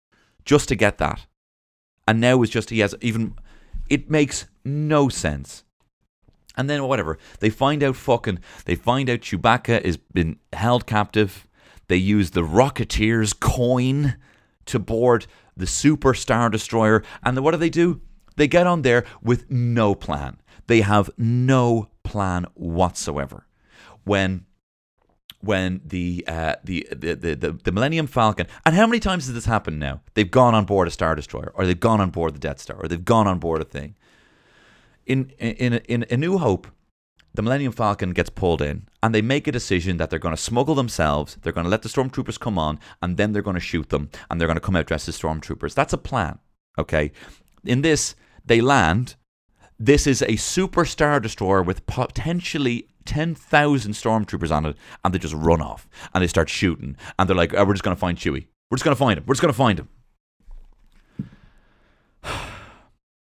[0.46, 1.26] just to get that?
[2.08, 3.36] And now is just, he has even,
[3.90, 5.64] it makes no sense.
[6.56, 7.18] And then whatever.
[7.40, 11.48] They find out fucking they find out Chewbacca is been held captive.
[11.88, 14.18] They use the Rocketeer's coin
[14.66, 15.26] to board
[15.60, 17.04] the Super Star Destroyer.
[17.24, 18.02] And what do they do?
[18.36, 20.42] They get on there with no plan.
[20.68, 23.46] They have no plan whatsoever.
[24.04, 24.46] When
[25.42, 29.46] when the, uh, the, the, the the Millennium Falcon and how many times has this
[29.46, 30.02] happened now?
[30.14, 32.76] They've gone on board a Star Destroyer, or they've gone on board the Death Star,
[32.78, 33.96] or they've gone on board a thing
[35.10, 36.68] in in in A New Hope,
[37.34, 40.42] the Millennium Falcon gets pulled in, and they make a decision that they're going to
[40.42, 41.38] smuggle themselves.
[41.42, 44.10] They're going to let the stormtroopers come on, and then they're going to shoot them,
[44.30, 45.74] and they're going to come out dressed as stormtroopers.
[45.74, 46.40] That's a plan.
[46.78, 47.12] Okay.
[47.64, 48.16] In this,
[48.46, 49.16] they land.
[49.78, 55.34] This is a super star destroyer with potentially 10,000 stormtroopers on it, and they just
[55.34, 56.98] run off and they start shooting.
[57.18, 58.48] And they're like, oh, we're just going to find Chewie.
[58.70, 59.24] We're just going to find him.
[59.26, 59.90] We're just going to find him.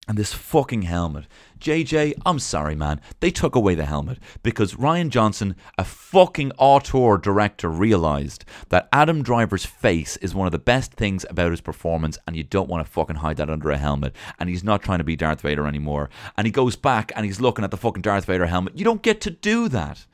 [0.10, 1.28] And this fucking helmet.
[1.60, 2.99] JJ, I'm sorry, man.
[3.20, 9.22] They took away the helmet because Rian Johnson, a fucking auteur director, realized that Adam
[9.22, 12.84] Driver's face is one of the best things about his performance, and you don't want
[12.84, 14.16] to fucking hide that under a helmet.
[14.39, 16.10] And he's not trying to be Darth Vader anymore.
[16.36, 18.80] And he goes back and he's looking at the fucking Darth Vader helmet.
[18.80, 20.07] You don't get to do that.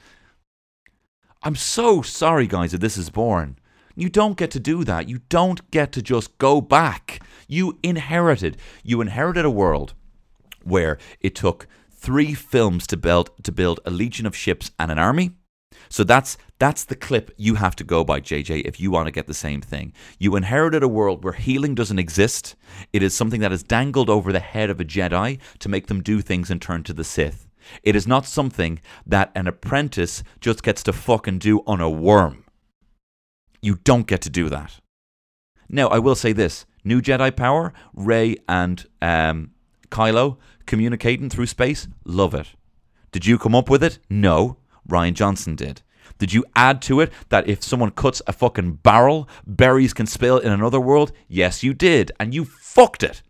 [1.41, 3.57] I'm so sorry, guys, that this is born.
[3.95, 5.07] You don't get to do that.
[5.07, 7.21] You don't get to just go back.
[7.47, 8.57] You inherited.
[8.83, 9.93] You inherited a world
[10.63, 14.99] where it took three films to build to build a legion of ships and an
[14.99, 15.31] army.
[15.89, 19.11] So that's that's the clip you have to go by, JJ, if you want to
[19.11, 19.93] get the same thing.
[20.19, 22.55] You inherited a world where healing doesn't exist.
[22.93, 26.01] It is something that is dangled over the head of a Jedi to make them
[26.01, 27.47] do things and turn to the Sith.
[27.83, 32.44] It is not something that an apprentice just gets to fucking do on a worm.
[33.65, 34.79] You don't get to do that.
[35.67, 39.53] Now, I will say this new Jedi power, Rey and um,
[39.89, 40.37] Kylo
[40.67, 42.49] communicating through space, love it.
[43.11, 43.97] Did you come up with it?
[44.07, 44.57] No.
[44.87, 45.81] Rian Johnson did.
[46.19, 50.37] Did you add to it that if someone cuts a fucking barrel, berries can spill
[50.37, 51.11] in another world?
[51.27, 52.11] Yes, you did.
[52.19, 53.23] And you fucked it.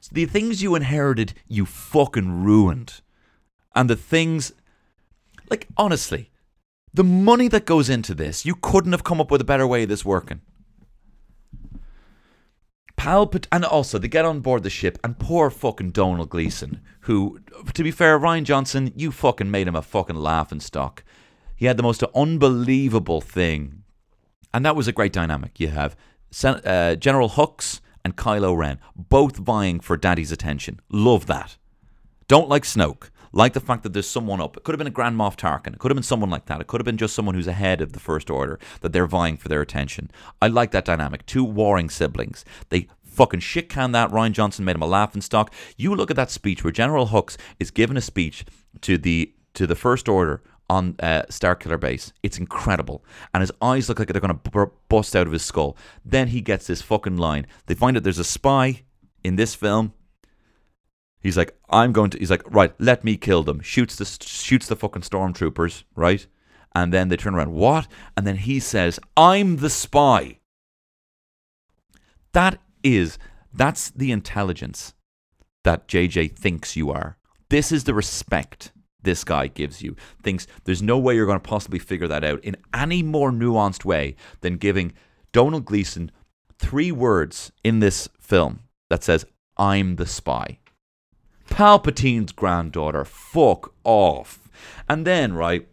[0.00, 3.02] So the things you inherited, you fucking ruined.
[3.76, 4.52] And the things,
[5.48, 6.32] like, honestly,
[6.96, 9.82] the money that goes into this, you couldn't have come up with a better way
[9.82, 10.40] of this working.
[12.96, 17.40] Palpat- and also they get on board the ship and poor fucking Domhnall Gleeson, who,
[17.74, 21.04] to be fair, Rian Johnson, you fucking made him a fucking laughing stock.
[21.54, 23.82] He had the most unbelievable thing,
[24.54, 25.60] and that was a great dynamic.
[25.60, 25.96] You have
[26.44, 30.80] uh, General Hux and Kylo Ren both vying for Daddy's attention.
[30.90, 31.58] Love that.
[32.26, 33.10] Don't like Snoke.
[33.32, 34.56] Like the fact that there's someone up.
[34.56, 35.74] It could have been a Grand Moff Tarkin.
[35.74, 36.60] It could have been someone like that.
[36.60, 39.36] It could have been just someone who's ahead of the First Order that they're vying
[39.36, 40.10] for their attention.
[40.40, 41.26] I like that dynamic.
[41.26, 42.44] Two warring siblings.
[42.70, 44.10] They fucking shit can that.
[44.10, 45.52] Rian Johnson made him a laughing stock.
[45.76, 48.44] You look at that speech where General Hux is giving a speech
[48.82, 52.12] to the to the First Order on uh, Starkiller Base.
[52.22, 53.04] It's incredible.
[53.32, 55.76] And his eyes look like they're going to b- bust out of his skull.
[56.04, 57.46] Then he gets this fucking line.
[57.66, 58.82] They find out there's a spy
[59.24, 59.92] in this film.
[61.26, 62.18] He's like, I'm going to.
[62.18, 63.60] He's like, right, let me kill them.
[63.60, 66.26] Shoots the shoots the fucking stormtroopers, right?
[66.74, 67.52] And then they turn around.
[67.52, 67.88] What?
[68.16, 70.38] And then he says, I'm the spy.
[72.32, 73.18] That is,
[73.52, 74.94] that's the intelligence
[75.64, 77.16] that JJ thinks you are.
[77.48, 78.72] This is the respect
[79.02, 79.96] this guy gives you.
[80.22, 83.84] Thinks there's no way you're going to possibly figure that out in any more nuanced
[83.84, 84.92] way than giving
[85.32, 86.12] Domhnall Gleeson
[86.58, 88.60] three words in this film
[88.90, 89.24] that says,
[89.56, 90.58] I'm the spy.
[91.56, 94.46] Palpatine's granddaughter, fuck off.
[94.90, 95.66] And then, right,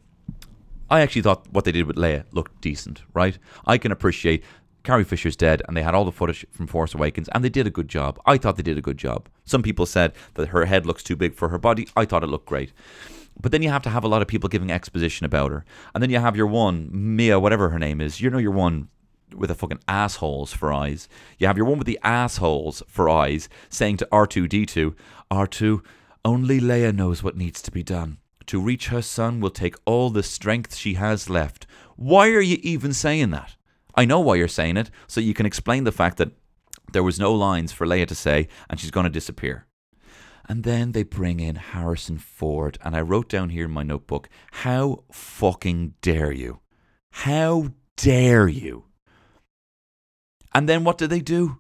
[0.90, 3.38] I actually thought what they did with Leia looked decent, right?
[3.66, 4.46] I can appreciate
[4.84, 7.68] Carrie Fisher's dead, and they had all the footage from Force Awakens, and they did
[7.68, 8.18] a good job.
[8.26, 9.28] I thought they did a good job.
[9.44, 11.90] Some people said that her head looks too big for her body.
[11.98, 12.72] I thought it looked great.
[13.42, 15.66] But then you have to have a lot of people giving exposition about her.
[15.94, 18.88] And then you have your one, Mia, whatever her name is, you know, your one
[19.36, 21.10] with the fucking assholes for eyes.
[21.40, 24.96] You have your one with the assholes for eyes saying to R2D2,
[25.34, 25.84] R2,
[26.24, 28.20] only Leia knows what needs to be done.
[28.46, 31.66] To reach her son will take all the strength she has left.
[31.96, 33.56] Why are you even saying that?
[33.96, 36.32] I know why you're saying it, so you can explain the fact that
[36.92, 39.66] there was no lines for Leia to say and she's going to disappear.
[40.48, 42.78] And then they bring in Harrison Ford.
[42.84, 46.60] And I wrote down here in my notebook, how fucking dare you?
[47.12, 48.86] How dare you?
[50.54, 51.58] And then what do they do?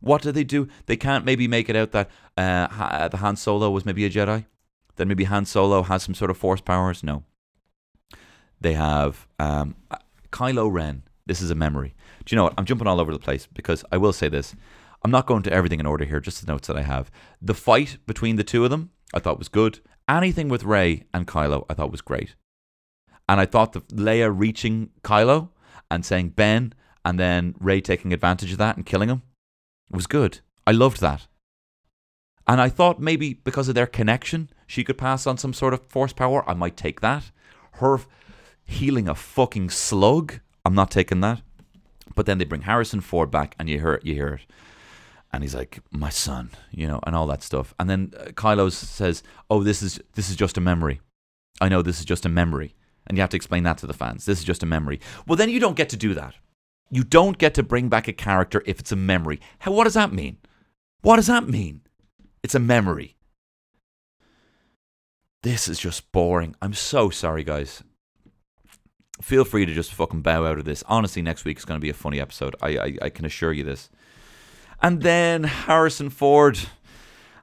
[0.00, 0.68] What do they do?
[0.86, 4.46] They can't maybe make it out that uh, the Han Solo was maybe a Jedi.
[4.96, 7.02] Then maybe Han Solo has some sort of force powers.
[7.02, 7.24] No.
[8.60, 9.76] They have um,
[10.30, 11.02] Kylo Ren.
[11.26, 11.94] This is a memory.
[12.24, 12.54] Do you know what?
[12.56, 14.54] I'm jumping all over the place because I will say this.
[15.04, 17.10] I'm not going to everything in order here, just the notes that I have.
[17.40, 19.80] The fight between the two of them, I thought was good.
[20.08, 22.34] Anything with Rey and Kylo, I thought was great.
[23.28, 25.50] And I thought the Leia reaching Kylo
[25.90, 26.72] and saying Ben,
[27.04, 29.22] and then Rey taking advantage of that and killing him
[29.90, 30.40] was good.
[30.66, 31.26] I loved that.
[32.46, 35.86] And I thought maybe because of their connection, she could pass on some sort of
[35.86, 36.48] force power.
[36.48, 37.30] I might take that.
[37.72, 38.00] Her
[38.64, 41.42] healing a fucking slug, I'm not taking that.
[42.14, 44.46] But then they bring Harrison Ford back, and you hear it, you hear it,
[45.32, 47.74] and he's like, "My son," you know, and all that stuff.
[47.78, 51.00] And then uh, Kylo says, "Oh, this is this is just a memory.
[51.60, 52.74] I know this is just a memory."
[53.06, 54.24] And you have to explain that to the fans.
[54.24, 55.00] This is just a memory.
[55.26, 56.34] Well, then you don't get to do that.
[56.90, 59.40] You don't get to bring back a character if it's a memory.
[59.60, 60.38] How, what does that mean?
[61.02, 61.82] What does that mean?
[62.42, 63.16] It's a memory.
[65.42, 66.56] This is just boring.
[66.60, 67.82] I'm so sorry, guys.
[69.20, 70.82] Feel free to just fucking bow out of this.
[70.86, 72.56] Honestly, next week is going to be a funny episode.
[72.62, 73.90] I, I, I can assure you this.
[74.80, 76.58] And then Harrison Ford.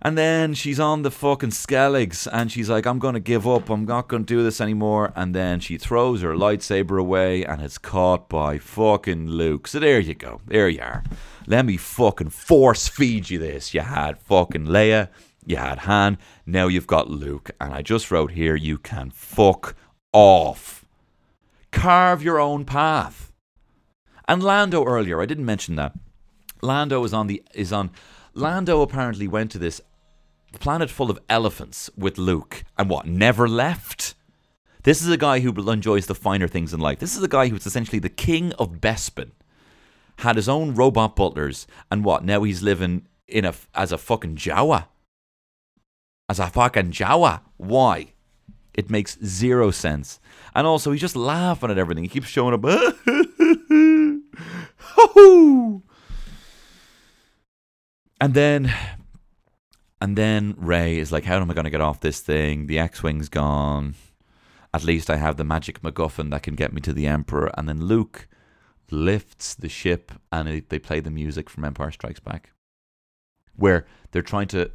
[0.06, 3.72] And then she's on the fucking Skelligs and she's like, I'm going to give up.
[3.72, 5.12] I'm not going to do this anymore.
[5.16, 9.68] And then she throws her lightsaber away and it's caught by fucking Luke.
[9.68, 10.42] So there you go.
[10.46, 11.04] There you are.
[11.48, 13.74] Let me fucking force feed you this.
[13.74, 15.10] You had fucking Leia.
[15.44, 16.20] You had Han.
[16.46, 17.50] Now you've got Luke.
[17.60, 19.76] And I just wrote here, you can fuck
[20.14, 20.86] off.
[21.72, 23.32] Carve your own path.
[24.28, 25.94] And Lando earlier, I didn't mention that.
[26.62, 27.90] Lando is on the is on
[28.36, 29.82] Lando apparently went to this
[30.60, 34.16] planet full of elephants with Luke and what never left.
[34.84, 37.00] This is a guy who enjoys the finer things in life.
[37.00, 39.32] This is a guy who's essentially the king of Bespin.
[40.20, 44.36] Had his own robot butlers and what now he's living in a as a fucking
[44.36, 44.88] Jawa.
[46.30, 47.42] As a fucking Jawa.
[47.58, 48.14] Why?
[48.74, 50.20] It makes zero sense.
[50.54, 52.04] And also he's just laughing at everything.
[52.04, 52.64] He keeps showing up.
[58.22, 58.74] And then
[60.02, 62.68] and then Rey is like, How am I gonna get off this thing?
[62.68, 63.96] The X Wing's gone.
[64.74, 67.50] At least I have the magic MacGuffin that can get me to the Emperor.
[67.58, 68.28] And then Luke
[68.92, 72.52] lifts the ship and it, they play the music from Empire Strikes Back.
[73.56, 74.72] Where they're trying to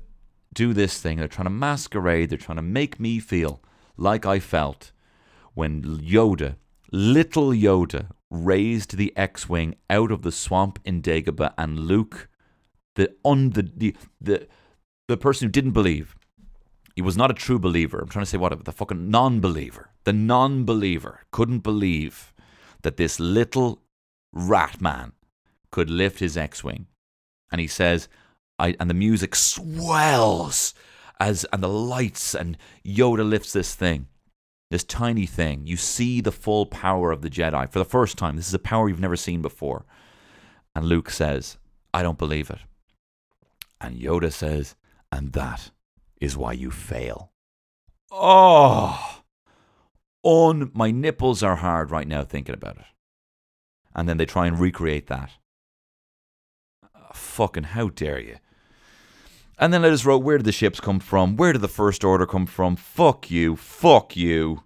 [0.55, 3.63] do this thing, they're trying to masquerade, they're trying to make me feel
[3.99, 4.93] like I felt
[5.53, 6.57] when Yoda,
[6.91, 12.29] little Yoda, raised the X Wing out of the swamp in Dagobah and Luke
[12.95, 14.49] the on the, the the
[15.11, 16.17] the person who didn't believe.
[16.97, 17.99] He was not a true believer.
[17.99, 19.91] I'm trying to say what the fucking non-believer.
[20.05, 22.33] The non-believer couldn't believe
[22.83, 23.83] that this little
[24.33, 25.13] rat man
[25.71, 26.87] could lift his X-wing.
[27.53, 28.09] And he says,
[28.59, 30.75] I and the music swells
[31.19, 34.07] as and the lights and Yoda lifts this thing.
[34.71, 35.67] This tiny thing.
[35.67, 38.37] You see the full power of the Jedi for the first time.
[38.37, 39.85] This is a power you've never seen before.
[40.75, 41.59] And Luke says,
[41.93, 42.61] I don't believe it.
[43.81, 44.77] And Yoda says,
[45.13, 45.71] and that
[46.21, 47.33] is why you fail.
[48.11, 49.23] Oh,
[50.23, 52.85] on my nipples are hard right now thinking about it.
[53.95, 55.31] And then they try and recreate that.
[56.95, 58.37] Ah, fucking how dare you?
[59.59, 61.37] And then I just wrote, where did the ships come from?
[61.37, 62.77] Where did the First Order come from?
[62.77, 63.57] Fuck you.
[63.57, 64.65] Fuck you.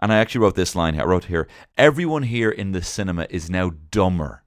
[0.00, 1.02] And I actually wrote this line here.
[1.02, 4.42] I wrote here, everyone here in the cinema is now dumber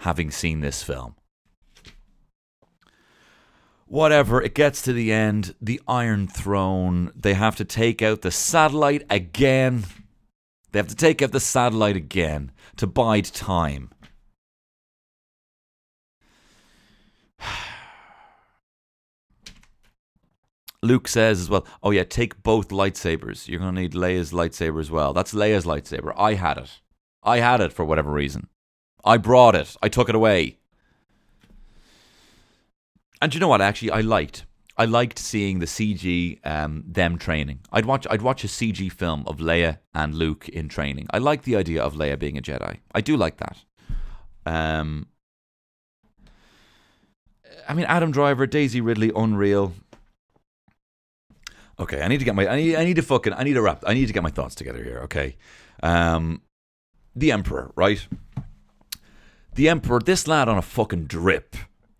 [0.00, 1.14] having seen this film
[3.88, 8.30] whatever, it gets to the end, the Iron Throne, they have to take out the
[8.30, 9.84] satellite again.
[10.72, 13.90] They have to take out the satellite again to bide time.
[20.82, 23.48] Luke says as well, oh yeah, take both lightsabers.
[23.48, 25.12] You're going to need Leia's lightsaber as well.
[25.12, 26.12] That's Leia's lightsaber.
[26.16, 26.80] I had it.
[27.22, 28.48] I had it for whatever reason.
[29.04, 29.76] I brought it.
[29.82, 30.57] I took it away.
[33.20, 33.60] And you know what?
[33.60, 34.44] Actually, I liked.
[34.76, 37.60] I liked seeing the CG um, them training.
[37.72, 38.06] I'd watch.
[38.08, 41.08] I'd watch a CG film of Leia and Luke in training.
[41.10, 42.78] I like the idea of Leia being a Jedi.
[42.94, 43.58] I do like that.
[44.46, 45.08] Um,
[47.68, 49.74] I mean, Adam Driver, Daisy Ridley, unreal.
[51.80, 52.46] Okay, I need to get my.
[52.46, 52.76] I need.
[52.76, 53.32] I need to fucking.
[53.32, 53.82] I need to wrap.
[53.86, 55.00] I need to get my thoughts together here.
[55.04, 55.36] Okay,
[55.82, 56.42] um,
[57.16, 58.06] the Emperor, right?
[59.54, 59.98] The Emperor.
[59.98, 61.56] This lad on a fucking drip.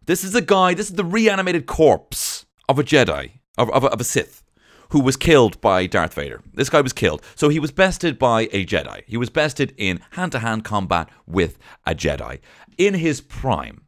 [0.09, 3.33] This is a guy, this is the reanimated corpse of a Jedi.
[3.59, 4.43] of, of, a- of a Sith
[4.89, 6.41] who was killed by Darth Vader.
[6.55, 7.23] This guy was killed.
[7.35, 9.03] So he was bested by a Jedi.
[9.07, 12.41] He was bested in hand to hand combat with a Jedi
[12.79, 13.83] in his prime.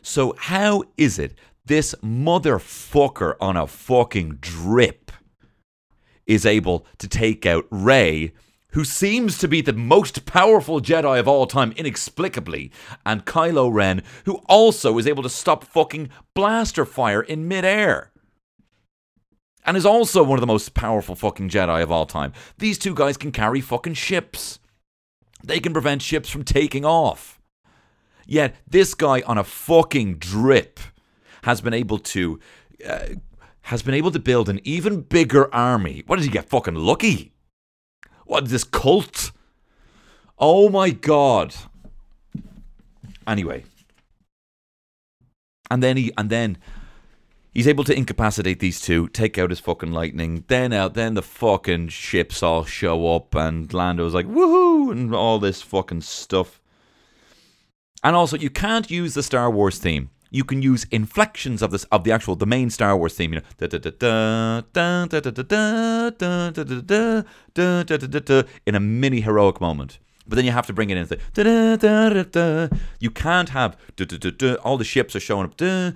[0.00, 1.34] So, how is it
[1.66, 5.12] this motherfucker on a fucking drip
[6.26, 8.32] is able to take out Rey,
[8.72, 12.70] who seems to be the most powerful Jedi of all time, inexplicably,
[13.04, 18.10] and Kylo Ren, who also is able to stop fucking blaster fire in midair?
[19.64, 22.32] And is also one of the most powerful fucking Jedi of all time.
[22.58, 24.58] These two guys can carry fucking ships.
[25.44, 27.40] They can prevent ships from taking off.
[28.26, 30.80] Yet this guy on a fucking drip
[31.44, 32.40] has been able to
[32.86, 33.08] uh,
[33.62, 36.02] has been able to build an even bigger army.
[36.06, 36.48] What did he get?
[36.48, 37.31] Fucking lucky?
[38.32, 39.30] What this cult?
[40.38, 41.54] Oh my god.
[43.26, 43.64] Anyway,
[45.70, 46.56] and then he and then
[47.52, 50.44] he's able to incapacitate these two, take out his fucking lightning.
[50.48, 55.38] Then out, then the fucking ships all show up, and Lando's like woohoo and all
[55.38, 56.58] this fucking stuff.
[58.02, 61.84] And also, you can't use the Star Wars theme you can use inflections of this
[61.84, 63.34] of the actual the main Star Wars theme.
[63.34, 63.46] You know,
[68.66, 69.98] in a mini heroic moment.
[70.26, 71.08] But then you have to bring it in.
[71.34, 73.76] The, you can't have
[74.62, 75.60] all the ships are showing up.
[75.60, 75.94] You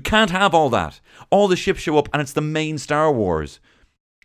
[0.00, 1.00] can't have all that.
[1.30, 3.60] All the ships show up, and it's the main Star Wars.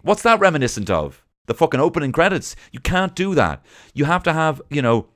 [0.01, 1.23] What's that reminiscent of?
[1.49, 2.55] The fucking opening credits.
[2.71, 3.65] You can't do that.
[3.95, 5.07] You have to have, you know,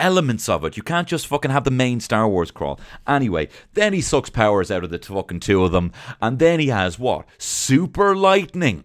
[0.00, 0.78] elements of it.
[0.78, 2.80] You can't just fucking have the main Star Wars crawl.
[3.06, 5.92] Anyway, then he sucks powers out of the fucking two of them,
[6.22, 7.26] and then he has what?
[7.36, 8.84] Super lightning.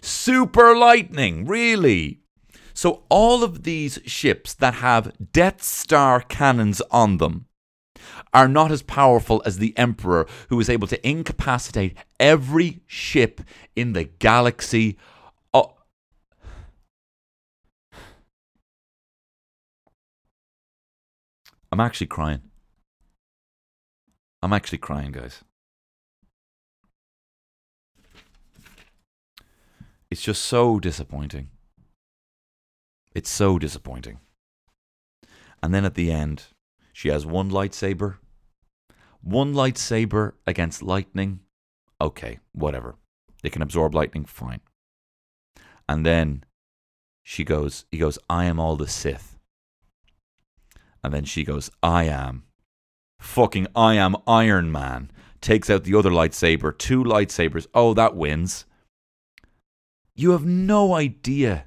[0.00, 2.20] Super lightning, really?
[2.72, 7.46] So all of these ships that have Death Star cannons on them
[8.32, 13.40] are not as powerful as the Emperor, who is able to incapacitate every ship
[13.74, 14.96] in the galaxy.
[21.72, 22.42] I'm actually crying.
[24.42, 25.42] I'm actually crying, guys.
[30.10, 31.48] It's just so disappointing.
[33.14, 34.20] It's so disappointing.
[35.62, 36.44] And then at the end,
[36.92, 38.16] she has one lightsaber.
[39.22, 41.40] One lightsaber against lightning.
[42.02, 42.96] Okay, whatever.
[43.42, 44.60] They can absorb lightning, fine.
[45.88, 46.44] And then
[47.22, 49.31] she goes, he goes, I am all the Sith.
[51.02, 52.44] And then she goes, I am.
[53.20, 55.10] Fucking I am Iron Man.
[55.40, 57.66] Takes out the other lightsaber, two lightsabers.
[57.74, 58.64] Oh, that wins.
[60.14, 61.64] You have no idea.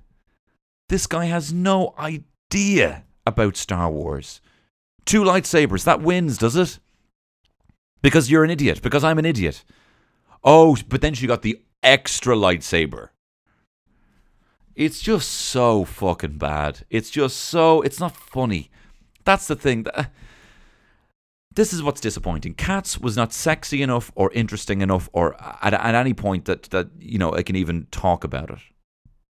[0.88, 4.40] This guy has no idea about Star Wars.
[5.06, 6.80] Two lightsabers, that wins, does it?
[8.02, 9.64] Because you're an idiot, because I'm an idiot.
[10.44, 13.10] Oh, but then she got the extra lightsaber.
[14.76, 16.86] It's just so fucking bad.
[16.90, 17.82] It's just so.
[17.82, 18.70] It's not funny.
[19.26, 19.84] That's the thing.
[19.84, 20.12] That,
[21.54, 22.54] this is what's disappointing.
[22.54, 26.90] Cats was not sexy enough or interesting enough, or at, at any point that that
[27.00, 28.60] you know I can even talk about it.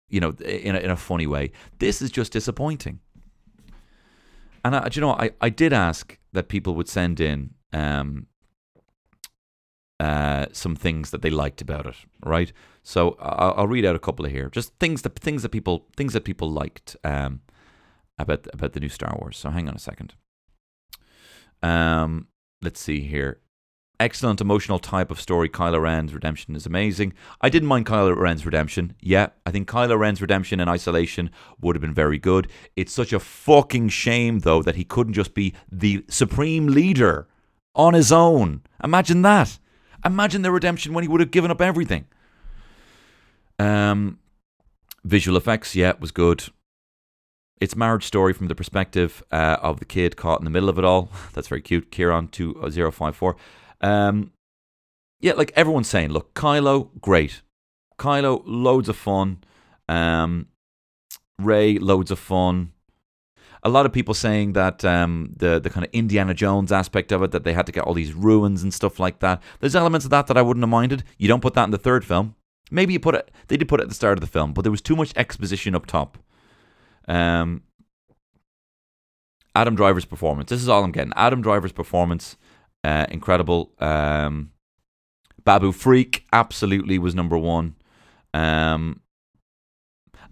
[0.09, 1.51] You know, in a, in a funny way.
[1.79, 3.01] This is just disappointing.
[4.65, 8.27] And I, do you know, I, I did ask that people would send in um,
[9.99, 11.95] uh, some things that they liked about it,
[12.25, 12.53] right?
[12.83, 15.87] So I'll, I'll read out a couple of here, just things that things that people
[15.97, 17.41] things that people liked um,
[18.19, 19.37] about about the new Star Wars.
[19.37, 20.15] So hang on a second.
[21.63, 22.29] Um,
[22.63, 23.41] let's see here.
[23.99, 25.49] Excellent emotional type of story.
[25.49, 27.15] Kylo Ren's redemption is amazing.
[27.41, 28.95] I didn't mind Kylo Ren's redemption.
[29.01, 31.31] Yeah, I think Kylo Ren's redemption in isolation
[31.63, 32.49] would have been very good.
[32.77, 37.27] It's such a fucking shame, though, that he couldn't just be the supreme leader
[37.75, 38.63] on his own.
[38.85, 39.59] Imagine that.
[40.05, 42.07] Imagine the redemption when he would have given up everything.
[43.59, 44.19] Um,
[45.05, 46.45] visual effects, yeah, was good.
[47.61, 50.79] It's marriage story from the perspective uh, of the kid caught in the middle of
[50.79, 51.11] it all.
[51.33, 51.91] That's very cute.
[51.91, 53.37] Kieran two zero five four.
[53.81, 54.33] Um,
[55.21, 57.43] yeah, like everyone's saying, look, Kylo, great.
[57.99, 59.39] Kylo, loads of fun.
[59.89, 60.49] Um,
[61.39, 62.73] Rey, loads of fun.
[63.63, 67.23] A lot of people saying that um, the the kind of Indiana Jones aspect of
[67.23, 69.43] it, that they had to get all these ruins and stuff like that.
[69.61, 71.05] There's elements of that that I wouldn't have minded.
[71.19, 72.37] You don't put that in the third film.
[72.71, 73.31] Maybe you put it.
[73.49, 75.13] They did put it at the start of the film, but there was too much
[75.17, 76.19] exposition up top.
[77.09, 77.63] Um,
[79.55, 80.51] Adam Driver's performance.
[80.51, 81.13] This is all I'm getting.
[81.17, 82.37] Adam Driver's performance,
[82.85, 83.73] uh, incredible.
[83.79, 84.53] Um,
[85.45, 87.77] Babu Frik absolutely was number one.
[88.35, 89.01] Um,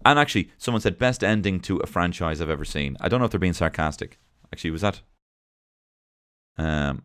[0.05, 2.97] and actually, someone said best ending to a franchise I've ever seen.
[2.99, 4.19] I don't know if they're being sarcastic.
[4.53, 5.01] Actually, was that?
[6.57, 7.03] Um.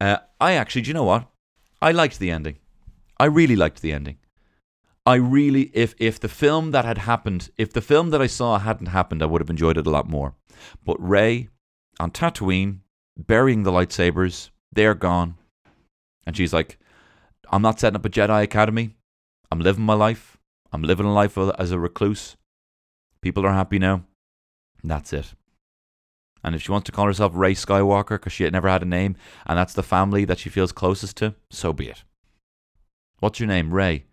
[0.00, 1.28] Uh, I actually, do you know what?
[1.80, 2.58] I liked the ending.
[3.18, 4.18] I really liked the ending.
[5.08, 8.58] I really, if if the film that had happened, if the film that I saw
[8.58, 10.34] hadn't happened, I would have enjoyed it a lot more.
[10.84, 11.48] But Rey
[11.98, 12.80] on Tatooine,
[13.16, 15.38] burying the lightsabers, they're gone,
[16.26, 16.78] and she's like,
[17.50, 18.96] "I'm not setting up a Jedi Academy.
[19.50, 20.36] I'm living my life.
[20.72, 22.36] I'm living a life as a recluse.
[23.22, 24.04] People are happy now.
[24.82, 25.32] And that's it."
[26.44, 28.94] And if she wants to call herself Rey Skywalker because she had never had a
[28.98, 29.16] name,
[29.46, 32.04] and that's the family that she feels closest to, so be it.
[33.20, 34.04] What's your name, Rey?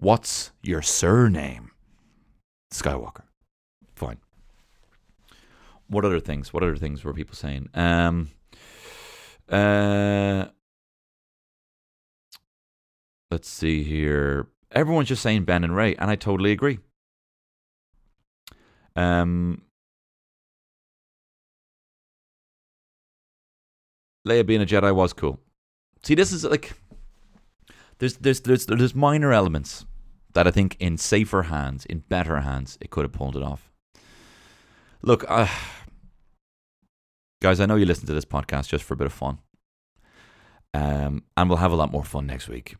[0.00, 1.72] What's your surname?
[2.72, 3.24] Skywalker.
[3.94, 4.16] Fine.
[5.88, 6.54] What other things?
[6.54, 7.68] What other things were people saying?
[7.74, 8.30] Um,
[9.50, 10.46] uh,
[13.30, 14.48] let's see here.
[14.72, 16.78] Everyone's just saying Ben and Rey, and I totally agree.
[18.96, 19.60] Um,
[24.26, 25.38] Leia being a Jedi was cool.
[26.02, 26.72] See, this is like
[27.98, 29.84] there's there's there's there's minor elements
[30.34, 33.70] that I think in safer hands, in better hands, it could have pulled it off.
[35.02, 35.48] Look, uh,
[37.40, 39.38] guys, I know you listen to this podcast just for a bit of fun,
[40.74, 42.76] um, and we'll have a lot more fun next week.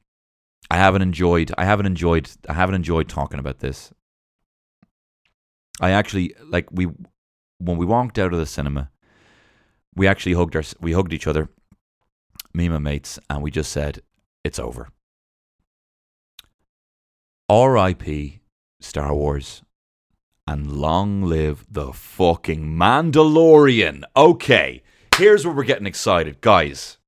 [0.71, 1.53] I haven't enjoyed.
[1.59, 2.31] I haven't enjoyed.
[2.49, 3.93] I haven't enjoyed talking about this.
[5.81, 6.89] I actually like we
[7.59, 8.91] when we walked out of the cinema
[9.95, 11.49] we actually hugged our, we hugged each other,
[12.55, 14.01] me and my mates, and we just said,
[14.45, 14.89] "It's over."
[17.53, 18.43] R.I.P.
[18.79, 19.63] Star Wars,
[20.47, 24.05] and long live the fucking Mandalorian.
[24.17, 24.85] Okay,
[25.17, 26.99] here's where we're getting excited, guys.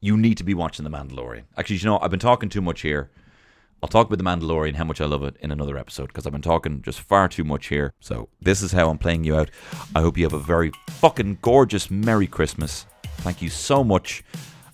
[0.00, 1.42] You need to be watching the Mandalorian.
[1.58, 3.10] Actually, you know, I've been talking too much here.
[3.82, 6.32] I'll talk about the Mandalorian, how much I love it, in another episode because I've
[6.32, 7.92] been talking just far too much here.
[8.00, 9.50] So this is how I'm playing you out.
[9.94, 12.86] I hope you have a very fucking gorgeous Merry Christmas.
[13.18, 14.24] Thank you so much,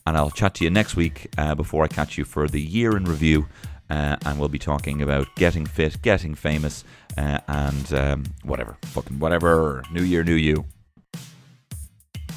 [0.06, 2.96] and I'll chat to you next week uh, before I catch you for the year
[2.96, 3.48] in review.
[3.90, 6.84] Uh, and we'll be talking about getting fit, getting famous,
[7.16, 9.82] uh, and um, whatever, fucking whatever.
[9.90, 10.64] New year, new you.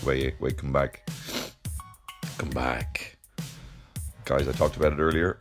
[0.05, 1.07] Wait, wait, come back,
[2.37, 3.17] come back,
[4.25, 4.47] guys.
[4.47, 5.37] I talked about it earlier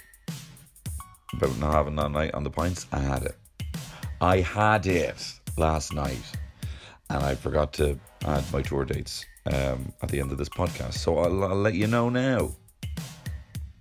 [1.32, 2.86] about not having that night on the pints.
[2.92, 3.36] I had it.
[4.20, 6.22] I had it last night,
[7.08, 10.94] and I forgot to add my tour dates um, at the end of this podcast.
[10.94, 12.50] So I'll, I'll let you know now.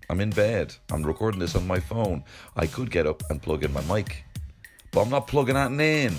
[0.10, 0.76] I'm in bed.
[0.91, 2.23] I'm recording this on my phone.
[2.56, 4.23] I could get up and plug in my mic,
[4.91, 6.15] but I'm not plugging that in.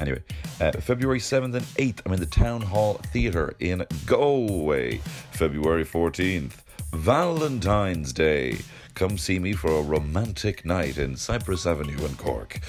[0.00, 0.22] Anyway,
[0.60, 4.98] uh, February 7th and 8th, I'm in the Town Hall Theatre in Galway.
[5.32, 6.62] February 14th,
[6.92, 8.58] Valentine's Day.
[8.94, 12.60] Come see me for a romantic night in Cyprus Avenue in Cork.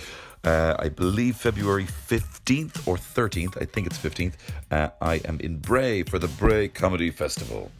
[0.43, 4.33] Uh, I believe February 15th or 13th, I think it's 15th,
[4.69, 7.71] uh, I am in Bray for the Bray Comedy Festival.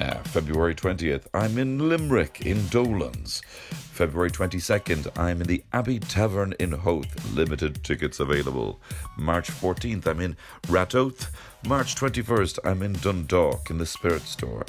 [0.00, 3.40] Uh, February 20th, I'm in Limerick in Dolan's.
[3.70, 7.34] February 22nd, I'm in the Abbey Tavern in Howth.
[7.34, 8.80] Limited tickets available.
[9.16, 10.36] March 14th, I'm in
[10.68, 11.30] Ratoath.
[11.66, 14.64] March 21st, I'm in Dundalk in the Spirit Store.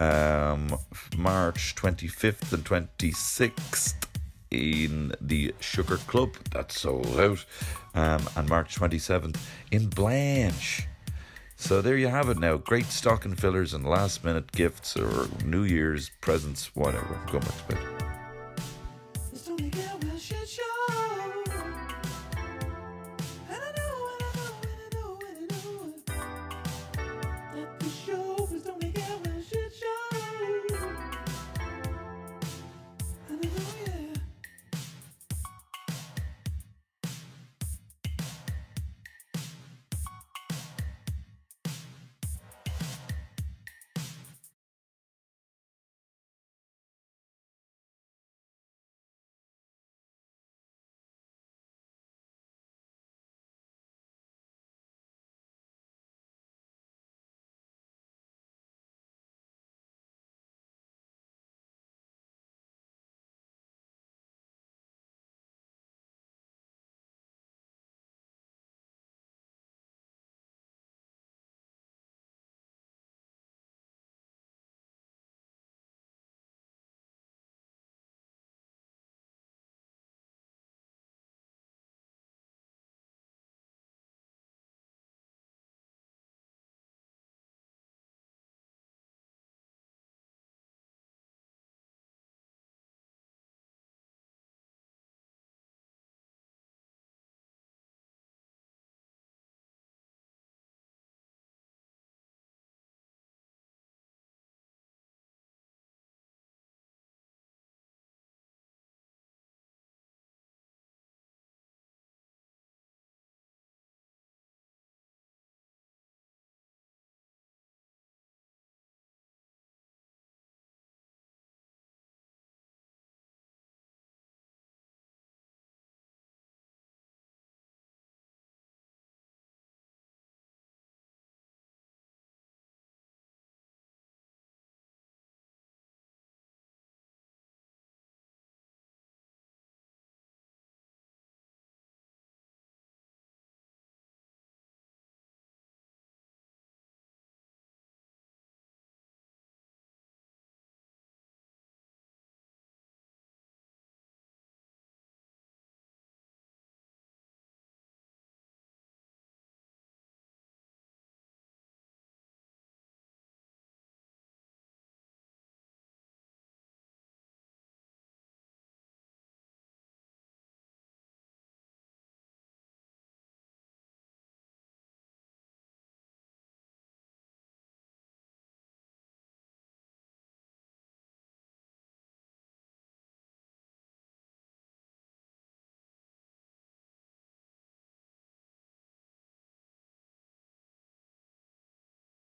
[0.00, 0.76] Um,
[1.16, 3.94] March 25th and 26th
[4.50, 7.42] in the Sugar Club, that's sold out.
[7.94, 9.38] Um, and March 27th
[9.70, 10.86] in Blanch.
[11.64, 12.58] So there you have it now.
[12.58, 17.18] Great stocking fillers and last minute gifts or New Year's presents, whatever.
[17.32, 17.94] Go much better.